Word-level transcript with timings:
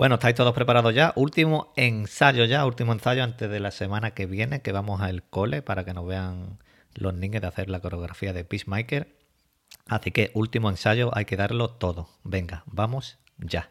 Bueno, 0.00 0.14
¿estáis 0.14 0.34
todos 0.34 0.54
preparados 0.54 0.94
ya? 0.94 1.12
Último 1.14 1.74
ensayo 1.76 2.46
ya, 2.46 2.64
último 2.64 2.94
ensayo 2.94 3.22
antes 3.22 3.50
de 3.50 3.60
la 3.60 3.70
semana 3.70 4.12
que 4.12 4.24
viene, 4.24 4.62
que 4.62 4.72
vamos 4.72 5.02
al 5.02 5.22
cole 5.24 5.60
para 5.60 5.84
que 5.84 5.92
nos 5.92 6.06
vean 6.06 6.58
los 6.94 7.12
niños 7.12 7.42
de 7.42 7.48
hacer 7.48 7.68
la 7.68 7.80
coreografía 7.80 8.32
de 8.32 8.42
Peacemaker. 8.42 9.14
Así 9.84 10.10
que 10.10 10.30
último 10.32 10.70
ensayo, 10.70 11.10
hay 11.12 11.26
que 11.26 11.36
darlo 11.36 11.68
todo. 11.68 12.08
Venga, 12.24 12.62
vamos 12.64 13.18
ya. 13.36 13.68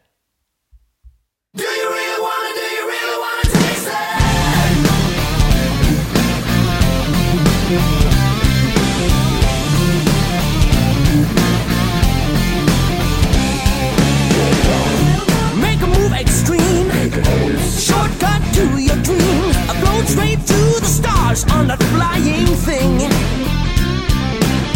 To 18.60 18.82
your 18.82 19.00
dream. 19.08 19.54
Float 19.80 20.06
straight 20.06 20.42
to 20.52 20.60
the 20.84 20.92
stars 21.00 21.46
on 21.56 21.68
that 21.68 21.82
flying 21.94 22.52
thing. 22.68 22.98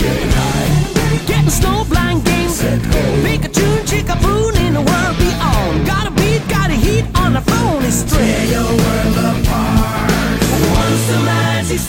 Getting 0.02 0.32
high. 0.40 1.28
Getting 1.28 1.50
snow 1.50 1.84
blind 1.92 2.24
game. 2.24 2.52
Make 3.24 3.44
a 3.44 3.50
tune, 3.50 3.86
chick 3.86 4.08
a 4.08 4.16
prune 4.24 4.56
in 4.66 4.74
the 4.80 4.84
world 4.90 5.16
beyond. 5.18 5.86
Got 5.86 6.08
a 6.08 6.12
beat, 6.12 6.44
got 6.48 6.70
a 6.70 6.78
heat 6.86 7.06
on 7.24 7.34
the 7.34 7.42
phone. 7.42 7.84
It's 7.84 8.04
Tear 8.04 8.46
your 8.56 8.72
world 8.84 9.18
apart. 9.32 10.40
Once 10.80 11.04
the 11.12 11.20
magic 11.28 11.80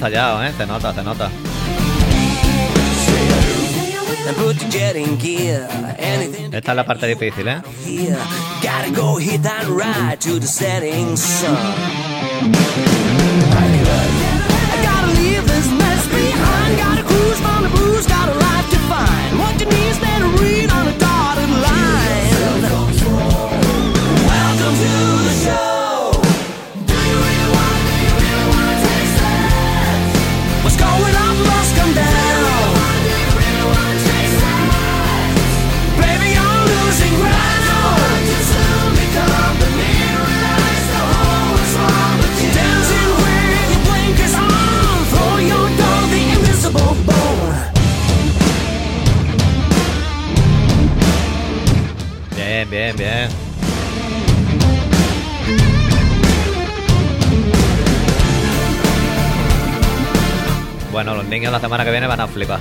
Ensayado, 0.00 0.42
¿eh? 0.42 0.50
Se 0.56 0.64
nota, 0.64 0.94
se 0.94 1.02
nota. 1.02 1.30
Esta 6.50 6.72
es 6.72 6.76
la 6.76 6.86
parte 6.86 7.06
difícil, 7.06 7.46
¿eh? 7.48 7.60
Niños 61.30 61.52
la 61.52 61.60
semana 61.60 61.84
que 61.84 61.92
viene 61.92 62.08
van 62.08 62.20
a 62.20 62.26
flipar. 62.26 62.58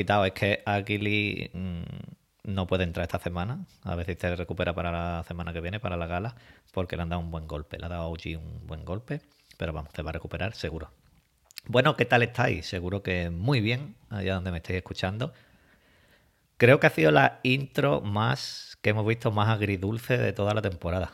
Quitado. 0.00 0.24
Es 0.24 0.32
que 0.32 0.62
Aguili 0.64 1.50
mm, 1.52 1.82
no 2.44 2.66
puede 2.66 2.84
entrar 2.84 3.04
esta 3.04 3.18
semana. 3.18 3.66
A 3.84 3.94
ver 3.94 4.06
si 4.06 4.14
se 4.14 4.34
recupera 4.36 4.74
para 4.74 4.90
la 4.90 5.24
semana 5.24 5.52
que 5.52 5.60
viene, 5.60 5.80
para 5.80 5.96
la 5.96 6.06
gala, 6.06 6.34
porque 6.72 6.96
le 6.96 7.02
han 7.02 7.10
dado 7.10 7.20
un 7.20 7.30
buen 7.30 7.46
golpe. 7.46 7.78
Le 7.78 7.86
ha 7.86 7.88
dado 7.88 8.02
a 8.02 8.08
OG 8.08 8.36
un 8.38 8.66
buen 8.66 8.84
golpe. 8.84 9.20
Pero 9.56 9.72
vamos, 9.72 9.90
se 9.94 10.02
va 10.02 10.10
a 10.10 10.12
recuperar 10.12 10.54
seguro. 10.54 10.90
Bueno, 11.66 11.96
¿qué 11.96 12.06
tal 12.06 12.22
estáis? 12.22 12.66
Seguro 12.66 13.02
que 13.02 13.30
muy 13.30 13.60
bien, 13.60 13.96
allá 14.08 14.34
donde 14.34 14.50
me 14.50 14.58
estéis 14.58 14.78
escuchando. 14.78 15.32
Creo 16.56 16.80
que 16.80 16.86
ha 16.86 16.90
sido 16.90 17.10
la 17.10 17.40
intro 17.42 18.00
más 18.00 18.78
que 18.82 18.90
hemos 18.90 19.06
visto 19.06 19.30
más 19.30 19.48
agridulce 19.48 20.16
de 20.18 20.32
toda 20.32 20.54
la 20.54 20.62
temporada, 20.62 21.12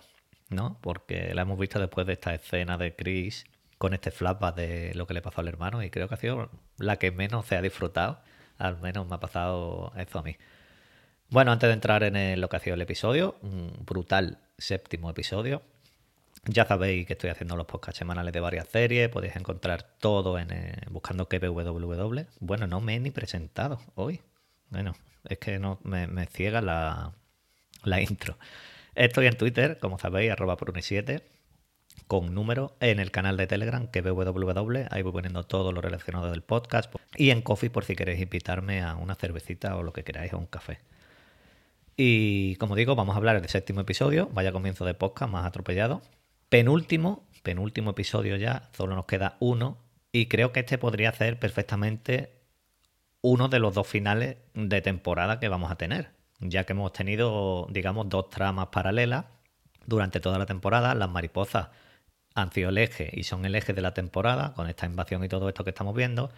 ¿no? 0.50 0.78
Porque 0.80 1.34
la 1.34 1.42
hemos 1.42 1.58
visto 1.58 1.78
después 1.78 2.06
de 2.06 2.14
esta 2.14 2.34
escena 2.34 2.78
de 2.78 2.94
Chris 2.94 3.44
con 3.78 3.94
este 3.94 4.10
flashback 4.10 4.56
de 4.56 4.94
lo 4.94 5.06
que 5.06 5.14
le 5.14 5.22
pasó 5.22 5.40
al 5.40 5.48
hermano 5.48 5.82
y 5.82 5.90
creo 5.90 6.08
que 6.08 6.14
ha 6.14 6.18
sido 6.18 6.50
la 6.78 6.96
que 6.96 7.10
menos 7.10 7.46
se 7.46 7.56
ha 7.56 7.62
disfrutado. 7.62 8.20
Al 8.58 8.78
menos 8.80 9.06
me 9.06 9.14
ha 9.14 9.20
pasado 9.20 9.92
eso 9.96 10.18
a 10.18 10.22
mí. 10.22 10.36
Bueno, 11.30 11.52
antes 11.52 11.68
de 11.68 11.74
entrar 11.74 12.02
en 12.04 12.40
lo 12.40 12.48
que 12.48 12.56
ha 12.56 12.60
sido 12.60 12.74
el 12.74 12.82
episodio, 12.82 13.36
un 13.42 13.72
brutal 13.84 14.38
séptimo 14.58 15.10
episodio. 15.10 15.62
Ya 16.44 16.64
sabéis 16.64 17.06
que 17.06 17.14
estoy 17.14 17.30
haciendo 17.30 17.56
los 17.56 17.66
podcasts 17.66 17.98
semanales 17.98 18.32
de 18.32 18.40
varias 18.40 18.68
series. 18.68 19.08
Podéis 19.08 19.34
encontrar 19.34 19.82
todo 19.98 20.38
en 20.38 20.52
eh, 20.52 20.76
buscando 20.90 21.28
KPWW. 21.28 22.20
Bueno, 22.38 22.66
no 22.68 22.80
me 22.80 22.94
he 22.94 23.00
ni 23.00 23.10
presentado 23.10 23.80
hoy. 23.96 24.20
Bueno, 24.70 24.94
es 25.28 25.38
que 25.38 25.58
no 25.58 25.80
me, 25.82 26.06
me 26.06 26.26
ciega 26.26 26.60
la, 26.60 27.12
la 27.82 28.00
intro. 28.00 28.38
Estoy 28.94 29.26
en 29.26 29.36
Twitter, 29.36 29.78
como 29.80 29.98
sabéis, 29.98 30.30
arroba 30.30 30.56
pruni7 30.56 31.22
con 32.06 32.34
número 32.34 32.76
en 32.80 33.00
el 33.00 33.10
canal 33.10 33.36
de 33.36 33.46
Telegram 33.46 33.88
que 33.88 34.00
www. 34.00 34.86
Ahí 34.90 35.02
voy 35.02 35.12
poniendo 35.12 35.44
todo 35.44 35.72
lo 35.72 35.80
relacionado 35.80 36.30
del 36.30 36.42
podcast. 36.42 36.94
Y 37.16 37.30
en 37.30 37.42
Coffee 37.42 37.70
por 37.70 37.84
si 37.84 37.96
queréis 37.96 38.20
invitarme 38.20 38.82
a 38.82 38.94
una 38.96 39.14
cervecita 39.14 39.76
o 39.76 39.82
lo 39.82 39.92
que 39.92 40.04
queráis, 40.04 40.32
o 40.32 40.38
un 40.38 40.46
café. 40.46 40.78
Y 41.96 42.56
como 42.56 42.76
digo, 42.76 42.94
vamos 42.94 43.14
a 43.14 43.18
hablar 43.18 43.40
del 43.40 43.48
séptimo 43.48 43.80
episodio. 43.80 44.28
Vaya 44.32 44.52
comienzo 44.52 44.84
de 44.84 44.94
podcast 44.94 45.32
más 45.32 45.46
atropellado. 45.46 46.02
Penúltimo, 46.48 47.26
penúltimo 47.42 47.90
episodio 47.90 48.36
ya. 48.36 48.68
Solo 48.76 48.94
nos 48.94 49.06
queda 49.06 49.36
uno. 49.40 49.78
Y 50.12 50.26
creo 50.26 50.52
que 50.52 50.60
este 50.60 50.78
podría 50.78 51.12
ser 51.12 51.38
perfectamente 51.38 52.32
uno 53.22 53.48
de 53.48 53.58
los 53.58 53.74
dos 53.74 53.86
finales 53.86 54.36
de 54.54 54.80
temporada 54.80 55.40
que 55.40 55.48
vamos 55.48 55.72
a 55.72 55.76
tener. 55.76 56.10
Ya 56.38 56.64
que 56.64 56.74
hemos 56.74 56.92
tenido, 56.92 57.66
digamos, 57.70 58.08
dos 58.08 58.28
tramas 58.28 58.68
paralelas 58.68 59.24
durante 59.86 60.20
toda 60.20 60.38
la 60.38 60.46
temporada. 60.46 60.94
Las 60.94 61.10
mariposas 61.10 61.68
han 62.36 62.52
sido 62.52 62.68
el 62.68 62.78
eje 62.78 63.10
y 63.12 63.24
son 63.24 63.44
el 63.46 63.54
eje 63.54 63.72
de 63.72 63.80
la 63.80 63.94
temporada, 63.94 64.52
con 64.54 64.68
esta 64.68 64.86
invasión 64.86 65.24
y 65.24 65.28
todo 65.28 65.48
esto 65.48 65.64
que 65.64 65.70
estamos 65.70 65.96
viendo. 65.96 66.30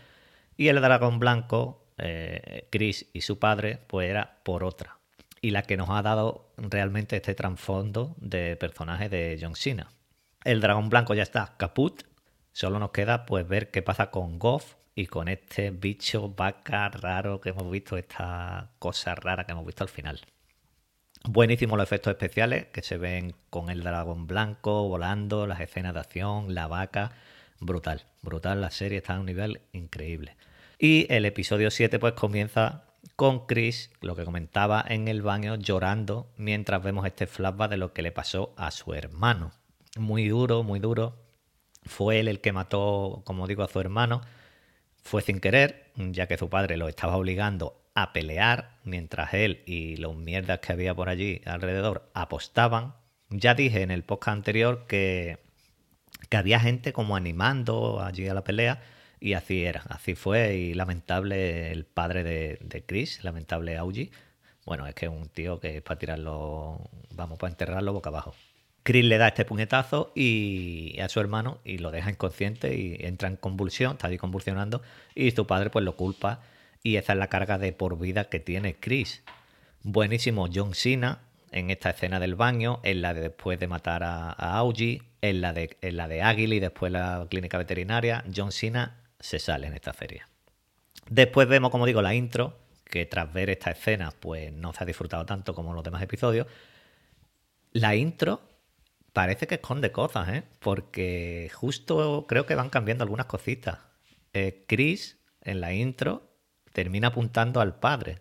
Y 0.57 0.69
el 0.69 0.81
dragón 0.81 1.19
blanco, 1.19 1.85
eh, 1.99 2.69
Chris 2.71 3.11
y 3.13 3.23
su 3.23 3.39
padre, 3.41 3.81
pues 3.89 4.09
era 4.09 4.39
por 4.45 4.63
otra. 4.63 4.99
Y 5.41 5.51
la 5.51 5.63
que 5.63 5.77
nos 5.77 5.91
ha 5.91 6.01
dado 6.03 6.53
realmente 6.57 7.17
este 7.17 7.35
trasfondo 7.35 8.15
de 8.19 8.57
personaje 8.57 9.09
de 9.09 9.39
John 9.41 9.57
Cena. 9.57 9.91
El 10.45 10.61
dragón 10.61 10.89
blanco 10.89 11.15
ya 11.15 11.25
está 11.25 11.57
caput. 11.59 12.05
Solo 12.53 12.79
nos 12.79 12.93
queda 12.93 13.27
pues 13.27 13.47
ver 13.47 13.71
qué 13.71 13.83
pasa 13.83 14.11
con 14.11 14.39
Goff 14.39 14.75
y 14.95 15.07
con 15.07 15.29
este 15.29 15.71
bicho 15.71 16.29
vaca 16.31 16.89
raro 16.91 17.41
que 17.41 17.51
hemos 17.51 17.69
visto, 17.71 17.97
esta 17.97 18.71
cosa 18.79 19.17
rara 19.17 19.45
que 19.45 19.53
hemos 19.53 19.67
visto 19.67 19.83
al 19.83 19.91
final. 19.91 20.21
Buenísimos 21.25 21.77
los 21.77 21.87
efectos 21.87 22.13
especiales 22.13 22.67
que 22.67 22.83
se 22.83 22.97
ven 22.97 23.35
con 23.51 23.71
el 23.71 23.83
dragón 23.83 24.27
blanco 24.27 24.89
volando, 24.89 25.47
las 25.47 25.61
escenas 25.61 25.95
de 25.95 26.01
acción, 26.01 26.55
la 26.55 26.69
vaca. 26.69 27.13
Brutal, 27.61 28.05
brutal. 28.23 28.61
La 28.61 28.71
serie 28.71 28.99
está 28.99 29.17
a 29.17 29.21
un 29.21 29.27
nivel 29.27 29.61
increíble. 29.73 30.37
Y 30.79 31.13
el 31.13 31.25
episodio 31.25 31.71
7 31.71 31.99
pues 31.99 32.15
comienza 32.15 32.85
con 33.17 33.47
Chris, 33.47 33.91
lo 34.01 34.15
que 34.15 34.25
comentaba 34.25 34.85
en 34.87 35.09
el 35.09 35.23
baño, 35.23 35.57
llorando 35.57 36.31
mientras 36.37 36.83
vemos 36.83 37.05
este 37.05 37.27
flashback 37.27 37.71
de 37.71 37.77
lo 37.77 37.93
que 37.93 38.03
le 38.03 38.13
pasó 38.13 38.55
a 38.57 38.71
su 38.71 38.95
hermano. 38.95 39.53
muy 39.97 40.29
duro, 40.29 40.63
muy 40.63 40.79
duro. 40.79 41.17
Fue 41.85 42.21
él 42.21 42.29
el 42.29 42.41
que 42.41 42.53
mató, 42.53 43.23
como 43.25 43.47
digo, 43.47 43.65
a 43.65 43.69
su 43.69 43.81
hermano. 43.81 44.21
Fue 45.03 45.23
sin 45.23 45.41
querer, 45.41 45.91
ya 45.97 46.27
que 46.29 46.39
su 46.39 46.49
padre 46.49 46.77
lo 46.77 46.89
estaba 46.89 47.17
obligando 47.17 47.81
a 48.03 48.13
pelear, 48.13 48.79
mientras 48.85 49.35
él 49.35 49.63
y 49.67 49.97
los 49.97 50.17
mierdas 50.17 50.61
que 50.61 50.73
había 50.73 50.95
por 50.95 51.09
allí 51.09 51.43
alrededor 51.45 52.11
apostaban. 52.15 52.95
Ya 53.31 53.55
dije 53.55 53.83
en 53.83 53.91
el 53.91 54.05
podcast 54.05 54.37
anterior 54.37 54.87
que, 54.87 55.39
que 56.29 56.37
había 56.37 56.61
gente 56.61 56.93
como 56.93 57.17
animando 57.17 58.01
allí 58.03 58.29
a 58.29 58.35
la 58.35 58.45
pelea 58.45 58.83
y 59.21 59.33
así 59.33 59.65
era, 59.65 59.83
así 59.89 60.15
fue 60.15 60.57
y 60.57 60.75
lamentable 60.75 61.73
el 61.73 61.85
padre 61.85 62.23
de, 62.23 62.59
de 62.63 62.85
Chris, 62.85 63.25
lamentable 63.25 63.77
Augie. 63.77 64.11
Bueno, 64.65 64.87
es 64.87 64.95
que 64.95 65.07
es 65.07 65.13
un 65.13 65.29
tío 65.29 65.61
que 65.61 65.79
es 65.79 65.83
para 65.83 65.99
tirarlo, 65.99 66.91
vamos, 67.15 67.39
para 67.39 67.51
enterrarlo 67.51 67.93
boca 67.93 68.11
abajo. 68.11 68.35
Chris 68.83 69.05
le 69.05 69.19
da 69.19 69.29
este 69.29 69.45
puñetazo 69.45 70.13
y 70.15 70.99
a 71.01 71.09
su 71.09 71.21
hermano 71.21 71.59
y 71.65 71.79
lo 71.79 71.91
deja 71.91 72.11
inconsciente 72.11 72.75
y 72.77 72.97
entra 73.01 73.29
en 73.29 73.37
convulsión, 73.37 73.93
está 73.93 74.09
ahí 74.09 74.19
convulsionando 74.19 74.83
y 75.15 75.31
su 75.33 75.47
padre 75.47 75.69
pues 75.71 75.85
lo 75.85 75.97
culpa 75.97 76.41
y 76.83 76.97
esa 76.97 77.13
es 77.13 77.19
la 77.19 77.29
carga 77.29 77.59
de 77.59 77.73
por 77.73 77.99
vida 77.99 78.25
que 78.25 78.41
tiene 78.41 78.77
Chris. 78.77 79.23
Buenísimo 79.83 80.49
John 80.53 80.75
Cena 80.75 81.21
en 81.51 81.71
esta 81.71 81.91
escena 81.91 82.21
del 82.21 82.35
baño, 82.35 82.81
en 82.83 83.03
la 83.03 83.15
de 83.15 83.23
después 83.23 83.59
de 83.59 83.69
matar 83.69 84.03
a, 84.03 84.31
a 84.31 84.59
Augie, 84.59 85.03
en 85.23 85.41
la 85.41 85.53
de, 85.53 85.77
en 85.81 85.97
la 85.97 86.09
de 86.09 86.23
Águila 86.23 86.55
y 86.55 86.61
después 86.61 86.93
la 86.93 87.27
clínica 87.29 87.59
veterinaria, 87.59 88.25
John 88.35 88.53
Cena 88.53 89.01
se 89.19 89.39
sale 89.39 89.67
en 89.67 89.75
esta 89.75 89.93
feria. 89.93 90.29
Después 91.09 91.49
vemos, 91.49 91.71
como 91.71 91.87
digo, 91.87 92.03
la 92.03 92.15
intro, 92.15 92.59
que 92.85 93.07
tras 93.07 93.33
ver 93.33 93.51
esta 93.51 93.71
escena 93.71 94.13
pues 94.19 94.53
no 94.53 94.73
se 94.73 94.83
ha 94.83 94.87
disfrutado 94.87 95.27
tanto 95.27 95.55
como 95.55 95.73
los 95.73 95.85
demás 95.85 96.03
episodios. 96.03 96.47
La 97.73 97.95
intro 97.95 98.41
parece 99.13 99.47
que 99.47 99.57
esconde 99.57 99.93
cosas, 99.93 100.29
¿eh? 100.29 100.43
Porque 100.59 101.51
justo 101.55 102.27
creo 102.29 102.47
que 102.47 102.55
van 102.55 102.71
cambiando 102.71 103.05
algunas 103.05 103.27
cositas. 103.27 103.79
Eh, 104.33 104.65
Chris, 104.67 105.19
en 105.43 105.61
la 105.61 105.73
intro, 105.73 106.28
termina 106.79 107.09
apuntando 107.09 107.61
al 107.61 107.75
padre. 107.75 108.21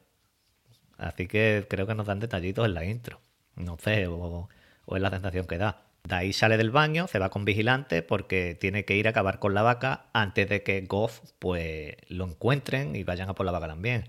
Así 0.97 1.27
que 1.27 1.67
creo 1.69 1.85
que 1.85 1.93
nos 1.93 2.07
dan 2.07 2.19
detallitos 2.19 2.65
en 2.65 2.73
la 2.73 2.85
intro. 2.85 3.21
No 3.55 3.77
sé, 3.77 4.07
o, 4.07 4.49
o 4.85 4.95
es 4.95 4.99
la 4.99 5.11
sensación 5.11 5.45
que 5.45 5.59
da. 5.59 5.83
De 6.03 6.15
ahí 6.15 6.33
sale 6.33 6.57
del 6.57 6.71
baño, 6.71 7.05
se 7.05 7.19
va 7.19 7.29
con 7.29 7.45
vigilante 7.45 8.01
porque 8.01 8.57
tiene 8.59 8.83
que 8.83 8.95
ir 8.95 9.05
a 9.05 9.11
acabar 9.11 9.37
con 9.37 9.53
la 9.53 9.61
vaca 9.61 10.07
antes 10.11 10.49
de 10.49 10.63
que 10.63 10.81
Goff 10.81 11.19
pues 11.37 11.97
lo 12.09 12.25
encuentren 12.25 12.95
y 12.95 13.03
vayan 13.03 13.29
a 13.29 13.35
por 13.35 13.45
la 13.45 13.51
vaca 13.51 13.67
también. 13.67 14.05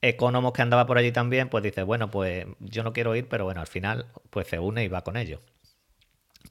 Economos 0.00 0.52
que 0.52 0.62
andaba 0.62 0.86
por 0.86 0.96
allí 0.96 1.10
también, 1.10 1.48
pues 1.48 1.64
dice, 1.64 1.82
bueno, 1.82 2.08
pues 2.08 2.46
yo 2.60 2.84
no 2.84 2.92
quiero 2.92 3.16
ir, 3.16 3.28
pero 3.28 3.46
bueno, 3.46 3.60
al 3.60 3.66
final 3.66 4.06
pues 4.30 4.46
se 4.46 4.60
une 4.60 4.84
y 4.84 4.88
va 4.88 5.02
con 5.02 5.16
ellos. 5.16 5.40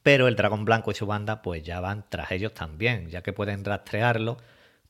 Pero 0.04 0.28
el 0.28 0.36
dragón 0.36 0.66
blanco 0.66 0.92
y 0.92 0.96
su 0.96 1.06
banda 1.06 1.42
pues 1.42 1.64
ya 1.64 1.80
van 1.80 2.04
tras 2.10 2.30
ellos 2.34 2.54
también, 2.54 3.10
ya 3.10 3.22
que 3.22 3.32
pueden 3.32 3.64
rastrearlo 3.64 4.38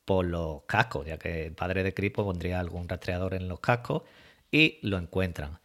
por 0.07 0.25
los 0.25 0.63
cascos, 0.67 1.05
ya 1.05 1.17
que 1.17 1.47
el 1.47 1.53
padre 1.53 1.83
de 1.83 1.93
Cripo 1.93 2.23
pondría 2.23 2.61
algún 2.61 2.87
rastreador 2.87 3.33
en 3.33 3.49
los 3.49 3.59
cascos 3.59 4.03
y 4.49 4.79
lo 4.81 4.97
encuentran. 4.97 5.59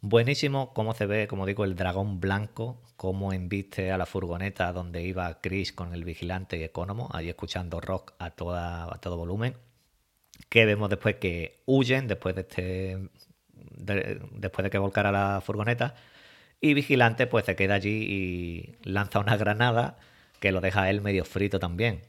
Buenísimo 0.00 0.72
cómo 0.72 0.94
se 0.94 1.06
ve, 1.06 1.26
como 1.26 1.46
digo, 1.46 1.64
el 1.64 1.74
dragón 1.74 2.20
blanco, 2.20 2.80
cómo 2.96 3.32
embiste 3.32 3.90
a 3.90 3.98
la 3.98 4.06
furgoneta 4.06 4.72
donde 4.72 5.02
iba 5.02 5.40
Chris 5.40 5.72
con 5.72 5.94
el 5.94 6.04
vigilante 6.04 6.56
y 6.58 6.62
Economo, 6.62 7.08
ahí 7.12 7.28
escuchando 7.28 7.80
rock 7.80 8.12
a, 8.20 8.30
toda, 8.30 8.84
a 8.84 8.98
todo 9.00 9.16
volumen. 9.16 9.54
Que 10.48 10.64
vemos 10.64 10.88
después 10.90 11.16
que 11.16 11.62
huyen 11.66 12.06
después 12.06 12.36
de 12.36 12.42
este. 12.42 13.08
de- 13.76 14.20
después 14.32 14.62
de 14.64 14.70
que 14.70 14.78
volcara 14.78 15.10
la 15.12 15.40
furgoneta. 15.44 15.94
Y 16.60 16.74
Vigilante 16.74 17.26
pues 17.26 17.44
se 17.46 17.56
queda 17.56 17.74
allí 17.74 17.90
y 18.08 18.76
lanza 18.88 19.18
una 19.20 19.36
granada 19.36 19.98
que 20.40 20.52
lo 20.52 20.60
deja 20.60 20.82
a 20.84 20.90
él 20.90 21.00
medio 21.00 21.24
frito 21.24 21.58
también. 21.58 22.02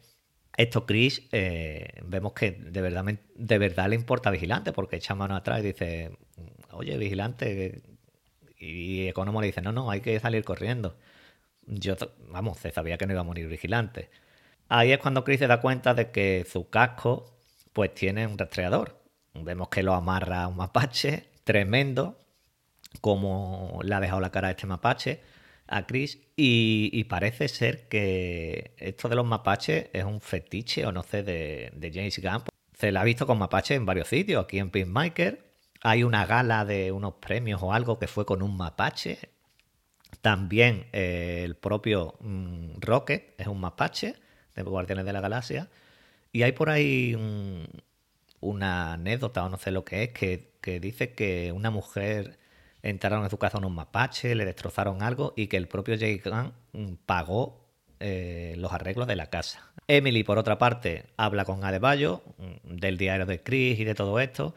Esto 0.57 0.86
Chris 0.86 1.28
eh, 1.31 2.01
vemos 2.06 2.34
que 2.34 2.51
de 2.51 2.81
verdad, 2.81 3.06
de 3.36 3.57
verdad 3.57 3.90
le 3.90 3.96
importa 3.96 4.30
a 4.30 4.31
Vigilante 4.31 4.74
porque 4.74 4.98
echa 4.98 5.16
mano 5.16 5.36
atrás 5.36 5.60
y 5.60 5.63
dice, 5.63 6.18
oye 6.72 6.98
Vigilante, 6.98 7.81
y 8.57 9.07
Economo 9.07 9.42
le 9.42 9.48
dice, 9.48 9.62
no, 9.62 9.72
no, 9.72 9.90
hay 9.90 10.01
que 10.01 10.19
salir 10.19 10.44
corriendo. 10.44 10.98
Yo, 11.66 11.96
vamos, 12.30 12.60
se 12.60 12.72
sabía 12.72 12.98
que 12.98 13.06
no 13.06 13.13
iba 13.13 13.22
a 13.22 13.25
morir 13.25 13.48
Vigilante. 13.48 14.10
Ahí 14.68 14.92
es 14.92 15.00
cuando 15.00 15.24
Chris 15.24 15.40
se 15.40 15.48
da 15.48 15.62
cuenta 15.62 15.94
de 15.94 16.12
que 16.12 16.46
su 16.50 16.69
casco 16.69 17.40
pues 17.74 17.94
tiene 17.94 18.28
un 18.28 18.38
rastreador. 18.38 19.01
Vemos 19.34 19.69
que 19.69 19.84
lo 19.84 19.94
amarra 19.94 20.44
a 20.44 20.48
un 20.48 20.57
mapache 20.57 21.30
tremendo, 21.44 22.19
como 23.01 23.80
le 23.84 23.96
ha 23.96 24.00
dejado 24.00 24.19
la 24.19 24.31
cara 24.31 24.50
a 24.50 24.51
este 24.51 24.68
mapache, 24.68 25.22
a 25.71 25.86
Chris, 25.86 26.19
y, 26.36 27.04
parece 27.06 27.48
ser 27.48 27.88
que 27.88 28.74
esto 28.77 29.07
de 29.07 29.16
los 29.16 29.25
mapaches 29.25 29.89
es 29.94 30.04
un 30.04 30.19
fetiche, 30.19 30.86
o 30.86 30.92
no 30.92 31.04
sé, 31.04 31.21
de, 31.24 31.71
de 31.75 31.92
James 31.94 32.19
Gunn. 32.21 32.44
Se 32.74 32.92
la 32.92 33.01
ha 33.01 33.04
visto 33.04 33.27
con 33.27 33.38
mapaches 33.38 33.77
en 33.77 33.86
varios 33.86 34.07
sitios, 34.07 34.44
aquí 34.44 34.57
en 34.57 34.71
Pinmaker. 34.71 35.45
Hay 35.81 36.04
una 36.04 36.25
gala 36.25 36.66
de 36.66 36.92
unos 36.92 37.16
premios 37.16 37.62
o 37.62 37.71
algo 37.74 38.00
que 38.00 38.07
fue 38.07 38.25
con 38.25 38.42
un 38.42 38.57
mapache. 38.57 39.19
También 40.21 40.88
eh, 40.92 41.44
el 41.45 41.56
propio 41.56 42.15
mm, 42.19 42.80
Rocket 42.80 43.36
es 43.39 43.48
un 43.48 43.60
mapache 43.60 44.15
de 44.56 44.63
Guardianes 44.63 45.06
de 45.06 45.13
la 45.13 45.22
Galaxia. 45.22 45.69
Y 46.31 46.44
hay 46.44 46.51
por 46.54 46.69
ahí 46.69 47.13
un- 47.15 47.68
una 48.39 48.94
anécdota 48.94 49.44
o 49.45 49.50
no 49.50 49.57
sé 49.57 49.72
lo 49.72 49.86
que 49.86 50.04
es, 50.04 50.10
que, 50.10 50.54
que 50.62 50.80
dice 50.80 51.13
que 51.13 51.51
una 51.51 51.69
mujer 51.69 52.38
entraron 52.83 53.23
en 53.23 53.29
su 53.29 53.37
casa 53.37 53.57
unos 53.57 53.71
mapaches, 53.71 54.35
le 54.35 54.45
destrozaron 54.45 55.01
algo 55.01 55.33
y 55.35 55.47
que 55.47 55.57
el 55.57 55.67
propio 55.67 55.97
Jay 55.97 56.19
Gunn 56.19 56.53
mm, 56.73 56.93
pagó 57.05 57.69
eh, 57.99 58.55
los 58.57 58.71
arreglos 58.71 59.07
de 59.07 59.15
la 59.15 59.27
casa. 59.27 59.71
Emily, 59.87 60.23
por 60.23 60.37
otra 60.37 60.57
parte, 60.57 61.05
habla 61.17 61.45
con 61.45 61.63
Adebayo 61.63 62.23
mm, 62.37 62.75
del 62.77 62.97
diario 62.97 63.25
de 63.25 63.41
Chris 63.41 63.79
y 63.79 63.83
de 63.83 63.95
todo 63.95 64.19
esto. 64.19 64.55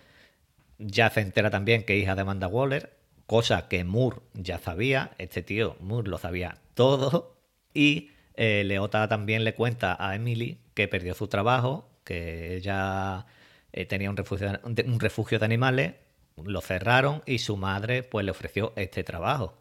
Ya 0.78 1.10
se 1.10 1.20
entera 1.20 1.50
también 1.50 1.84
que 1.84 1.96
hija 1.96 2.14
de 2.14 2.22
Amanda 2.22 2.48
Waller, 2.48 2.92
cosa 3.26 3.69
que 3.69 3.84
Moore 3.84 4.19
ya 4.34 4.58
sabía. 4.58 5.12
Este 5.19 5.42
tío, 5.42 5.76
Moore, 5.80 6.08
lo 6.08 6.19
sabía 6.19 6.58
todo. 6.74 7.36
Y 7.74 8.10
eh, 8.34 8.62
Leota 8.64 9.08
también 9.08 9.44
le 9.44 9.54
cuenta 9.54 9.96
a 9.98 10.14
Emily 10.14 10.58
que 10.74 10.88
perdió 10.88 11.14
su 11.14 11.28
trabajo, 11.28 11.88
que 12.04 12.56
ella 12.56 13.26
eh, 13.72 13.86
tenía 13.86 14.10
un 14.10 14.16
refugio 14.16 15.38
de 15.38 15.44
animales, 15.44 15.94
lo 16.37 16.61
cerraron 16.61 17.23
y 17.26 17.38
su 17.38 17.56
madre 17.56 18.02
pues 18.02 18.25
le 18.25 18.31
ofreció 18.31 18.73
este 18.76 19.05
trabajo. 19.05 19.55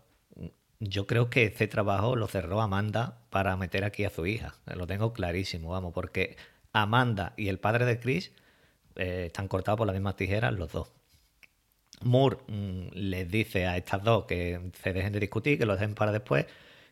Yo 0.80 1.06
creo 1.06 1.30
que 1.30 1.44
este 1.44 1.68
trabajo 1.68 2.16
lo 2.16 2.28
cerró 2.28 2.62
Amanda 2.62 3.20
para 3.30 3.56
meter 3.56 3.84
aquí 3.84 4.04
a 4.04 4.10
su 4.10 4.26
hija. 4.26 4.56
Lo 4.66 4.88
tengo 4.88 5.14
clarísimo, 5.14 5.70
vamos, 5.70 5.94
porque 5.94 6.38
Amanda 6.74 7.34
y 7.38 7.50
el 7.50 7.60
padre 7.60 7.86
de 7.86 8.00
Chris 8.00 8.32
eh, 8.96 9.26
están 9.28 9.48
cortados 9.48 9.78
por 9.78 9.88
las 9.88 9.94
mismas 9.94 10.16
tijeras 10.16 10.54
los 10.54 10.72
dos. 10.72 10.92
Moore 12.02 12.38
mm, 12.48 12.88
les 12.94 13.30
dice 13.30 13.68
a 13.68 13.78
estas 13.78 14.04
dos 14.04 14.26
que 14.26 14.72
se 14.82 14.94
dejen 14.94 15.14
de 15.14 15.20
discutir, 15.20 15.58
que 15.60 15.66
lo 15.66 15.74
dejen 15.76 15.94
para 15.94 16.12
después, 16.12 16.46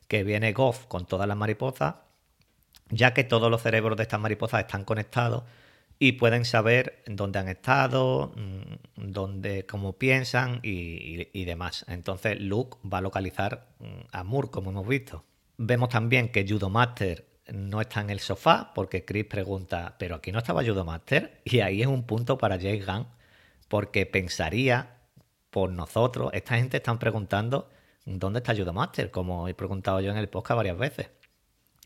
que 0.07 0.23
viene 0.23 0.53
Goff 0.53 0.85
con 0.85 1.05
todas 1.05 1.27
las 1.27 1.37
mariposas, 1.37 1.95
ya 2.89 3.13
que 3.13 3.23
todos 3.23 3.49
los 3.49 3.61
cerebros 3.61 3.97
de 3.97 4.03
estas 4.03 4.19
mariposas 4.19 4.61
están 4.61 4.85
conectados 4.85 5.43
y 5.99 6.13
pueden 6.13 6.45
saber 6.45 7.03
dónde 7.05 7.39
han 7.39 7.49
estado, 7.49 8.31
mm, 8.35 9.11
dónde, 9.11 9.65
cómo 9.65 9.93
piensan 9.97 10.61
y, 10.63 11.43
demás. 11.43 11.85
Entonces 11.89 12.39
Luke 12.39 12.77
va 12.87 12.99
a 12.99 13.01
localizar 13.01 13.67
mm, 13.79 14.07
a 14.11 14.23
Moore, 14.23 14.49
como 14.49 14.71
hemos 14.71 14.87
visto. 14.87 15.25
Vemos 15.57 15.89
también 15.89 16.31
que 16.31 16.45
Judo 16.47 16.69
Master 16.69 17.25
no 17.51 17.81
está 17.81 18.01
en 18.01 18.11
el 18.11 18.19
sofá 18.19 18.73
porque 18.73 19.03
Chris 19.03 19.25
pregunta, 19.25 19.95
pero 19.99 20.15
aquí 20.15 20.31
no 20.31 20.39
estaba 20.39 20.63
Judo 20.63 20.85
Master 20.85 21.41
y 21.43 21.59
ahí 21.59 21.81
es 21.81 21.87
un 21.87 22.03
punto 22.03 22.37
para 22.37 22.59
Jay 22.59 22.79
Gunn 22.79 23.07
porque 23.67 24.05
pensaría 24.05 24.95
por 25.49 25.71
nosotros, 25.71 26.29
esta 26.33 26.55
gente 26.55 26.77
están 26.77 26.99
preguntando 26.99 27.69
dónde 28.05 28.39
está 28.39 28.55
Judo 28.55 28.71
Master, 28.71 29.11
como 29.11 29.47
he 29.47 29.53
preguntado 29.53 29.99
yo 29.99 30.11
en 30.11 30.17
el 30.17 30.29
podcast 30.29 30.57
varias 30.57 30.77
veces. 30.77 31.09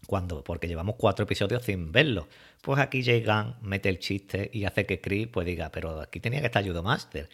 Cuando, 0.07 0.43
porque 0.43 0.67
llevamos 0.67 0.95
cuatro 0.97 1.23
episodios 1.23 1.63
sin 1.63 1.91
verlo. 1.91 2.27
Pues 2.61 2.79
aquí 2.79 3.03
Jay 3.03 3.23
Gunn 3.23 3.55
mete 3.61 3.89
el 3.89 3.99
chiste 3.99 4.49
y 4.53 4.65
hace 4.65 4.85
que 4.85 4.99
Chris 4.99 5.27
pues 5.27 5.45
diga, 5.45 5.71
pero 5.71 6.01
aquí 6.01 6.19
tenía 6.19 6.41
que 6.41 6.47
estar 6.47 6.65
Judo 6.65 6.83
Master. 6.83 7.29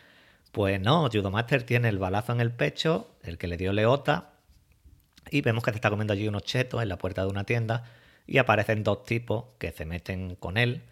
Pues 0.51 0.79
no, 0.79 1.09
Judo 1.11 1.31
Master 1.31 1.63
tiene 1.63 1.89
el 1.89 1.97
balazo 1.97 2.33
en 2.33 2.41
el 2.41 2.51
pecho, 2.51 3.11
el 3.23 3.37
que 3.37 3.47
le 3.47 3.57
dio 3.57 3.73
Leota, 3.73 4.33
y 5.31 5.41
vemos 5.41 5.63
que 5.63 5.71
se 5.71 5.77
está 5.77 5.89
comiendo 5.89 6.13
allí 6.13 6.27
unos 6.27 6.43
chetos 6.43 6.81
en 6.81 6.89
la 6.89 6.97
puerta 6.97 7.23
de 7.23 7.29
una 7.29 7.43
tienda 7.43 7.83
y 8.25 8.37
aparecen 8.37 8.83
dos 8.83 9.03
tipos 9.03 9.45
que 9.57 9.71
se 9.71 9.85
meten 9.85 10.35
con 10.35 10.57
él. 10.57 10.83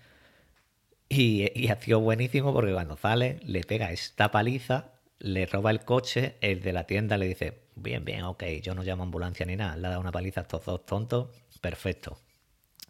Y, 1.10 1.52
y 1.56 1.70
ha 1.70 1.80
sido 1.80 2.00
buenísimo 2.02 2.54
porque 2.54 2.74
cuando 2.74 2.98
sale 2.98 3.40
le 3.46 3.62
pega 3.64 3.92
esta 3.92 4.30
paliza, 4.32 4.92
le 5.20 5.46
roba 5.46 5.72
el 5.72 5.82
coche, 5.82 6.36
el 6.42 6.62
de 6.62 6.74
la 6.74 6.86
tienda 6.86 7.18
le 7.18 7.28
dice, 7.28 7.60
bien, 7.76 8.06
bien, 8.06 8.24
ok, 8.24 8.44
yo 8.62 8.76
no 8.76 8.84
llamo 8.84 9.04
ambulancia 9.04 9.46
ni 9.46 9.56
nada, 9.56 9.78
le 9.78 9.88
ha 9.88 9.90
dado 9.92 10.02
una 10.02 10.12
paliza 10.12 10.42
a 10.42 10.44
estos 10.44 10.66
dos 10.66 10.86
tontos, 10.86 11.30
perfecto. 11.68 12.18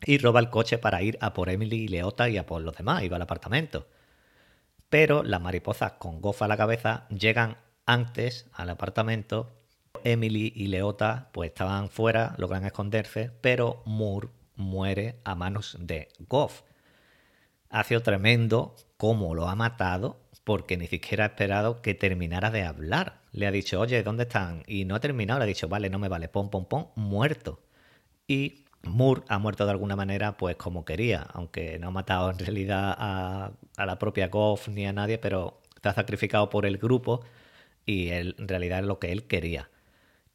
Y 0.05 0.19
roba 0.19 0.39
el 0.39 0.51
coche 0.51 0.77
para 0.77 1.01
ir 1.01 1.17
a 1.19 1.33
por 1.33 1.49
Emily 1.49 1.85
y 1.85 1.87
Leota 1.87 2.29
y 2.29 2.37
a 2.37 2.45
por 2.45 2.61
los 2.61 2.77
demás, 2.77 3.01
iba 3.01 3.15
al 3.15 3.23
apartamento. 3.23 3.87
Pero 4.89 5.23
las 5.23 5.41
mariposas 5.41 5.93
con 5.93 6.21
gofa 6.21 6.45
a 6.45 6.47
la 6.47 6.57
cabeza 6.57 7.07
llegan 7.09 7.57
antes 7.87 8.45
al 8.53 8.69
apartamento 8.69 9.51
Emily 10.03 10.53
y 10.55 10.67
Leota 10.67 11.29
pues 11.33 11.49
estaban 11.49 11.89
fuera, 11.89 12.35
logran 12.37 12.65
esconderse, 12.65 13.31
pero 13.41 13.81
Moore 13.85 14.29
muere 14.55 15.19
a 15.23 15.33
manos 15.33 15.75
de 15.79 16.09
Goff. 16.19 16.61
Ha 17.71 17.83
sido 17.83 18.01
tremendo 18.03 18.75
cómo 18.97 19.33
lo 19.33 19.49
ha 19.49 19.55
matado 19.55 20.21
porque 20.43 20.77
ni 20.77 20.85
siquiera 20.85 21.23
ha 21.23 21.27
esperado 21.29 21.81
que 21.81 21.95
terminara 21.95 22.51
de 22.51 22.61
hablar. 22.61 23.21
Le 23.31 23.47
ha 23.47 23.51
dicho, 23.51 23.79
oye, 23.79 24.03
¿dónde 24.03 24.23
están? 24.23 24.63
Y 24.67 24.85
no 24.85 24.93
ha 24.93 24.99
terminado, 24.99 25.39
le 25.39 25.45
ha 25.45 25.47
dicho, 25.47 25.67
vale, 25.67 25.89
no 25.89 25.97
me 25.97 26.09
vale, 26.09 26.29
pom, 26.29 26.51
pom, 26.51 26.65
pom, 26.65 26.91
muerto. 26.95 27.59
Y 28.27 28.66
Moore 28.87 29.23
ha 29.27 29.37
muerto 29.39 29.65
de 29.65 29.71
alguna 29.71 29.95
manera, 29.95 30.37
pues 30.37 30.55
como 30.55 30.85
quería, 30.85 31.27
aunque 31.33 31.79
no 31.79 31.87
ha 31.89 31.91
matado 31.91 32.31
en 32.31 32.39
realidad 32.39 32.95
a, 32.97 33.51
la 33.77 33.99
propia 33.99 34.27
Goff 34.29 34.67
ni 34.67 34.85
a 34.85 34.93
nadie, 34.93 35.17
pero 35.17 35.61
ha 35.83 35.93
sacrificado 35.93 36.49
por 36.49 36.65
el 36.65 36.77
grupo 36.77 37.21
y 37.85 38.09
él, 38.09 38.35
en 38.39 38.47
realidad 38.47 38.79
es 38.79 38.85
lo 38.85 38.99
que 38.99 39.11
él 39.11 39.27
quería. 39.27 39.69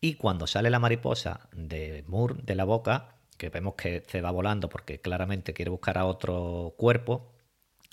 Y 0.01 0.15
cuando 0.15 0.47
sale 0.47 0.71
la 0.71 0.79
mariposa 0.79 1.49
de 1.53 2.05
Moore 2.09 2.37
de 2.43 2.55
la 2.55 2.65
boca, 2.65 3.17
que 3.39 3.51
vemos 3.51 3.75
que 3.75 4.03
se 4.09 4.21
va 4.21 4.31
volando 4.31 4.69
porque 4.69 5.01
claramente 5.01 5.55
quiere 5.55 5.71
buscar 5.71 5.99
a 5.99 6.07
otro 6.07 6.75
cuerpo, 6.77 7.33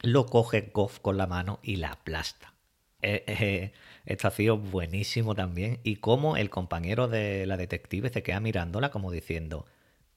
lo 0.01 0.25
coge 0.25 0.72
Goff 0.74 1.00
con 1.00 1.18
la 1.18 1.28
mano 1.28 1.60
y 1.63 1.78
la 1.78 1.92
aplasta. 1.92 2.54
Eh, 3.01 3.72
eh, 4.06 4.32
sido 4.32 4.58
buenísimo 4.58 5.36
también. 5.36 5.80
Y 5.84 5.98
como 5.98 6.38
el 6.38 6.50
compañero 6.50 7.08
de 7.08 7.46
la 7.46 7.58
detective 7.58 8.10
se 8.10 8.24
queda 8.24 8.39
mirándola 8.39 8.92
como 8.92 9.12
diciendo, 9.12 9.66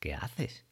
¿qué 0.03 0.15
haces? 0.15 0.67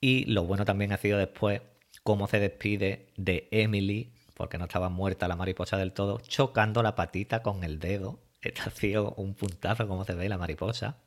Y 0.00 0.24
lo 0.26 0.44
bueno 0.44 0.64
también 0.66 0.92
ha 0.92 0.98
sido 0.98 1.16
después 1.18 1.62
cómo 2.02 2.26
se 2.26 2.40
despide 2.40 3.06
de 3.16 3.48
Emily, 3.52 4.12
porque 4.34 4.58
no 4.58 4.64
estaba 4.64 4.88
muerta 4.88 5.28
la 5.28 5.36
mariposa 5.36 5.78
del 5.78 5.92
todo, 5.92 6.18
chocando 6.18 6.82
la 6.82 6.96
patita 6.96 7.42
con 7.42 7.62
el 7.62 7.78
dedo. 7.78 8.18
Esto 8.42 8.62
ha 8.66 8.70
sido 8.70 9.14
un 9.14 9.34
puntazo 9.34 9.86
como 9.88 10.04
se 10.04 10.14
ve 10.14 10.28
la 10.28 10.36
mariposa. 10.36 10.98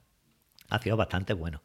Ha 0.69 0.79
sido 0.79 0.95
bastante 0.95 1.33
bueno. 1.33 1.61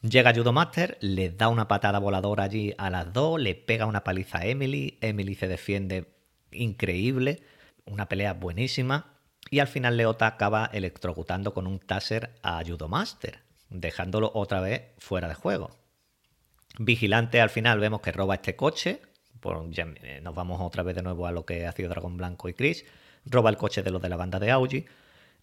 Llega 0.00 0.34
Judo 0.34 0.52
Master, 0.54 0.96
le 1.02 1.30
da 1.30 1.48
una 1.48 1.68
patada 1.68 1.98
voladora 1.98 2.44
allí 2.44 2.74
a 2.78 2.88
las 2.88 3.12
dos, 3.12 3.38
le 3.38 3.54
pega 3.54 3.84
una 3.84 4.02
paliza 4.02 4.38
a 4.38 4.46
Emily, 4.46 4.96
Emily 5.02 5.34
se 5.34 5.46
defiende 5.46 6.06
increíble, 6.52 7.42
una 7.84 8.08
pelea 8.08 8.32
buenísima, 8.32 9.18
y 9.50 9.58
al 9.58 9.68
final 9.68 9.98
Leota 9.98 10.26
acaba 10.26 10.70
electrocutando 10.72 11.52
con 11.52 11.66
un 11.66 11.78
taser 11.80 12.30
a 12.42 12.62
Judo 12.66 12.88
Master, 12.88 13.40
dejándolo 13.70 14.30
otra 14.34 14.60
vez 14.60 14.82
fuera 14.98 15.28
de 15.28 15.34
juego. 15.34 15.70
Vigilante 16.78 17.40
al 17.40 17.50
final 17.50 17.80
vemos 17.80 18.00
que 18.00 18.12
roba 18.12 18.34
este 18.34 18.56
coche, 18.56 19.00
por, 19.40 19.70
eh, 19.76 20.20
nos 20.22 20.34
vamos 20.34 20.60
otra 20.60 20.82
vez 20.82 20.94
de 20.94 21.02
nuevo 21.02 21.26
a 21.26 21.32
lo 21.32 21.46
que 21.46 21.66
ha 21.66 21.72
sido 21.72 21.88
Dragón 21.88 22.16
Blanco 22.16 22.48
y 22.48 22.54
Chris, 22.54 22.84
roba 23.24 23.50
el 23.50 23.56
coche 23.56 23.82
de 23.82 23.90
los 23.90 24.02
de 24.02 24.08
la 24.08 24.16
banda 24.16 24.38
de 24.38 24.50
Augie 24.50 24.86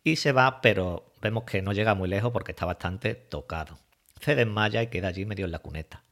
y 0.03 0.15
se 0.17 0.31
va, 0.31 0.61
pero 0.61 1.11
vemos 1.21 1.43
que 1.43 1.61
no 1.61 1.73
llega 1.73 1.95
muy 1.95 2.07
lejos 2.07 2.31
porque 2.31 2.51
está 2.51 2.65
bastante 2.65 3.15
tocado. 3.15 3.79
Se 4.21 4.35
desmaya 4.35 4.81
y 4.81 4.87
queda 4.87 5.09
allí 5.09 5.25
medio 5.25 5.45
en 5.45 5.51
la 5.51 5.59
cuneta. 5.59 6.03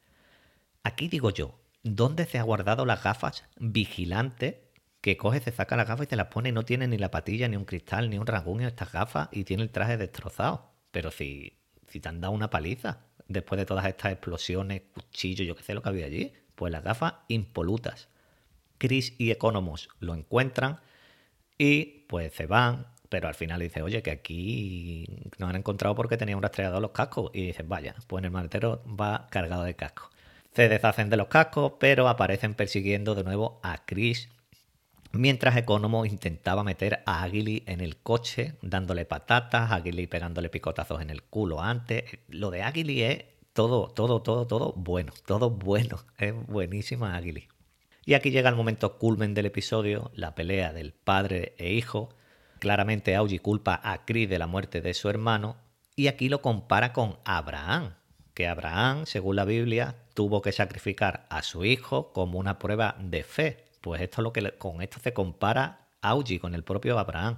Aquí 0.84 1.08
digo 1.08 1.30
yo, 1.30 1.60
¿dónde 1.84 2.26
se 2.26 2.38
ha 2.38 2.44
guardado 2.44 2.86
las 2.86 3.04
gafas 3.04 3.44
vigilante 3.58 4.70
que 5.02 5.18
coge, 5.18 5.40
se 5.40 5.52
saca 5.52 5.78
las 5.78 5.88
gafas 5.88 6.06
y 6.06 6.10
te 6.10 6.16
las 6.16 6.28
pone 6.28 6.50
y 6.50 6.52
no 6.52 6.66
tiene 6.66 6.88
ni 6.88 6.98
la 6.98 7.12
patilla, 7.12 7.48
ni 7.48 7.56
un 7.56 7.66
cristal, 7.66 8.10
ni 8.10 8.18
un 8.18 8.28
rasguño 8.28 8.68
estas 8.68 8.92
gafas 8.92 9.30
y 9.32 9.44
tiene 9.44 9.64
el 9.64 9.72
traje 9.72 9.98
destrozado? 9.98 10.72
Pero 10.92 11.12
si, 11.12 11.58
si 11.96 12.02
te 12.02 12.10
han 12.10 12.20
dado 12.20 12.34
una 12.34 12.50
paliza 12.50 12.98
después 13.30 13.58
de 13.58 13.66
todas 13.66 13.86
estas 13.86 14.12
explosiones, 14.12 14.82
cuchillos, 14.94 15.48
yo 15.48 15.56
qué 15.56 15.64
sé 15.64 15.74
lo 15.74 15.82
que 15.82 15.88
había 15.88 16.08
allí, 16.08 16.34
pues 16.56 16.70
las 16.70 16.84
gafas 16.84 17.14
impolutas. 17.30 18.10
Chris 18.78 19.14
y 19.18 19.32
Economos 19.32 19.88
lo 20.02 20.14
encuentran 20.14 20.82
y 21.58 22.04
pues 22.10 22.34
se 22.34 22.48
van, 22.48 22.88
pero 23.08 23.30
al 23.30 23.34
final 23.34 23.62
dice, 23.62 23.82
oye, 23.82 24.04
que 24.04 24.12
aquí 24.12 25.06
nos 25.38 25.50
han 25.50 25.56
encontrado 25.56 25.96
porque 25.96 26.18
tenía 26.18 26.36
un 26.36 26.44
rastreador 26.44 26.82
los 26.82 26.92
cascos. 26.92 27.32
Y 27.34 27.46
dicen, 27.46 27.70
vaya, 27.70 27.96
pues 28.08 28.26
el 28.26 28.30
maletero 28.32 28.84
va 28.86 29.28
cargado 29.30 29.64
de 29.64 29.78
cascos. 29.78 30.10
Se 30.54 30.68
deshacen 30.68 31.10
de 31.10 31.16
los 31.16 31.28
cascos, 31.28 31.76
pero 31.80 32.10
aparecen 32.10 32.56
persiguiendo 32.56 33.16
de 33.16 33.24
nuevo 33.24 33.62
a 33.64 33.86
Chris. 33.86 34.28
Mientras 35.12 35.56
Economo 35.56 36.06
intentaba 36.06 36.64
meter 36.64 37.02
a 37.06 37.24
Aguili 37.24 37.64
en 37.68 37.82
el 37.82 37.98
coche, 37.98 38.56
dándole 38.62 39.06
patatas, 39.06 39.72
Aguili 39.72 40.08
pegándole 40.08 40.50
picotazos 40.50 41.02
en 41.02 41.10
el 41.10 41.24
culo 41.24 41.62
antes. 41.62 42.04
Lo 42.28 42.52
de 42.52 42.64
Aguili 42.64 43.02
es 43.04 43.24
todo, 43.54 43.88
todo, 43.88 44.22
todo, 44.22 44.46
todo 44.46 44.74
bueno, 44.74 45.14
todo 45.26 45.50
bueno. 45.50 46.00
Es 46.18 46.34
buenísima 46.48 47.16
Aguili. 47.16 47.48
Y 48.06 48.14
aquí 48.14 48.30
llega 48.30 48.50
el 48.50 48.56
momento 48.56 48.98
culmen 48.98 49.34
del 49.34 49.48
episodio, 49.48 50.12
la 50.14 50.36
pelea 50.36 50.74
del 50.74 50.94
padre 50.94 51.56
e 51.58 51.74
hijo. 51.74 52.10
Claramente 52.60 53.16
Augie 53.16 53.40
culpa 53.40 53.80
a 53.84 54.06
Chris 54.06 54.30
de 54.30 54.38
la 54.38 54.48
muerte 54.48 54.82
de 54.82 54.94
su 54.94 55.10
hermano 55.10 55.58
y 55.96 56.08
aquí 56.08 56.30
lo 56.30 56.42
compara 56.42 56.92
con 56.92 57.18
Abraham, 57.24 57.96
que 58.34 58.48
Abraham, 58.48 59.06
según 59.06 59.38
la 59.38 59.46
Biblia, 59.46 59.96
tuvo 60.14 60.42
que 60.42 60.52
sacrificar 60.52 61.26
a 61.30 61.42
su 61.42 61.64
hijo 61.64 62.12
como 62.12 62.38
una 62.38 62.60
prueba 62.60 62.96
de 63.00 63.24
fe. 63.24 63.65
Pues 63.86 64.02
esto 64.02 64.22
es 64.22 64.24
lo 64.24 64.34
que 64.34 64.42
con 64.58 64.82
esto 64.82 64.98
se 65.00 65.14
compara 65.14 65.86
Augie 66.02 66.40
con 66.40 66.56
el 66.56 66.64
propio 66.64 66.98
Abraham. 66.98 67.38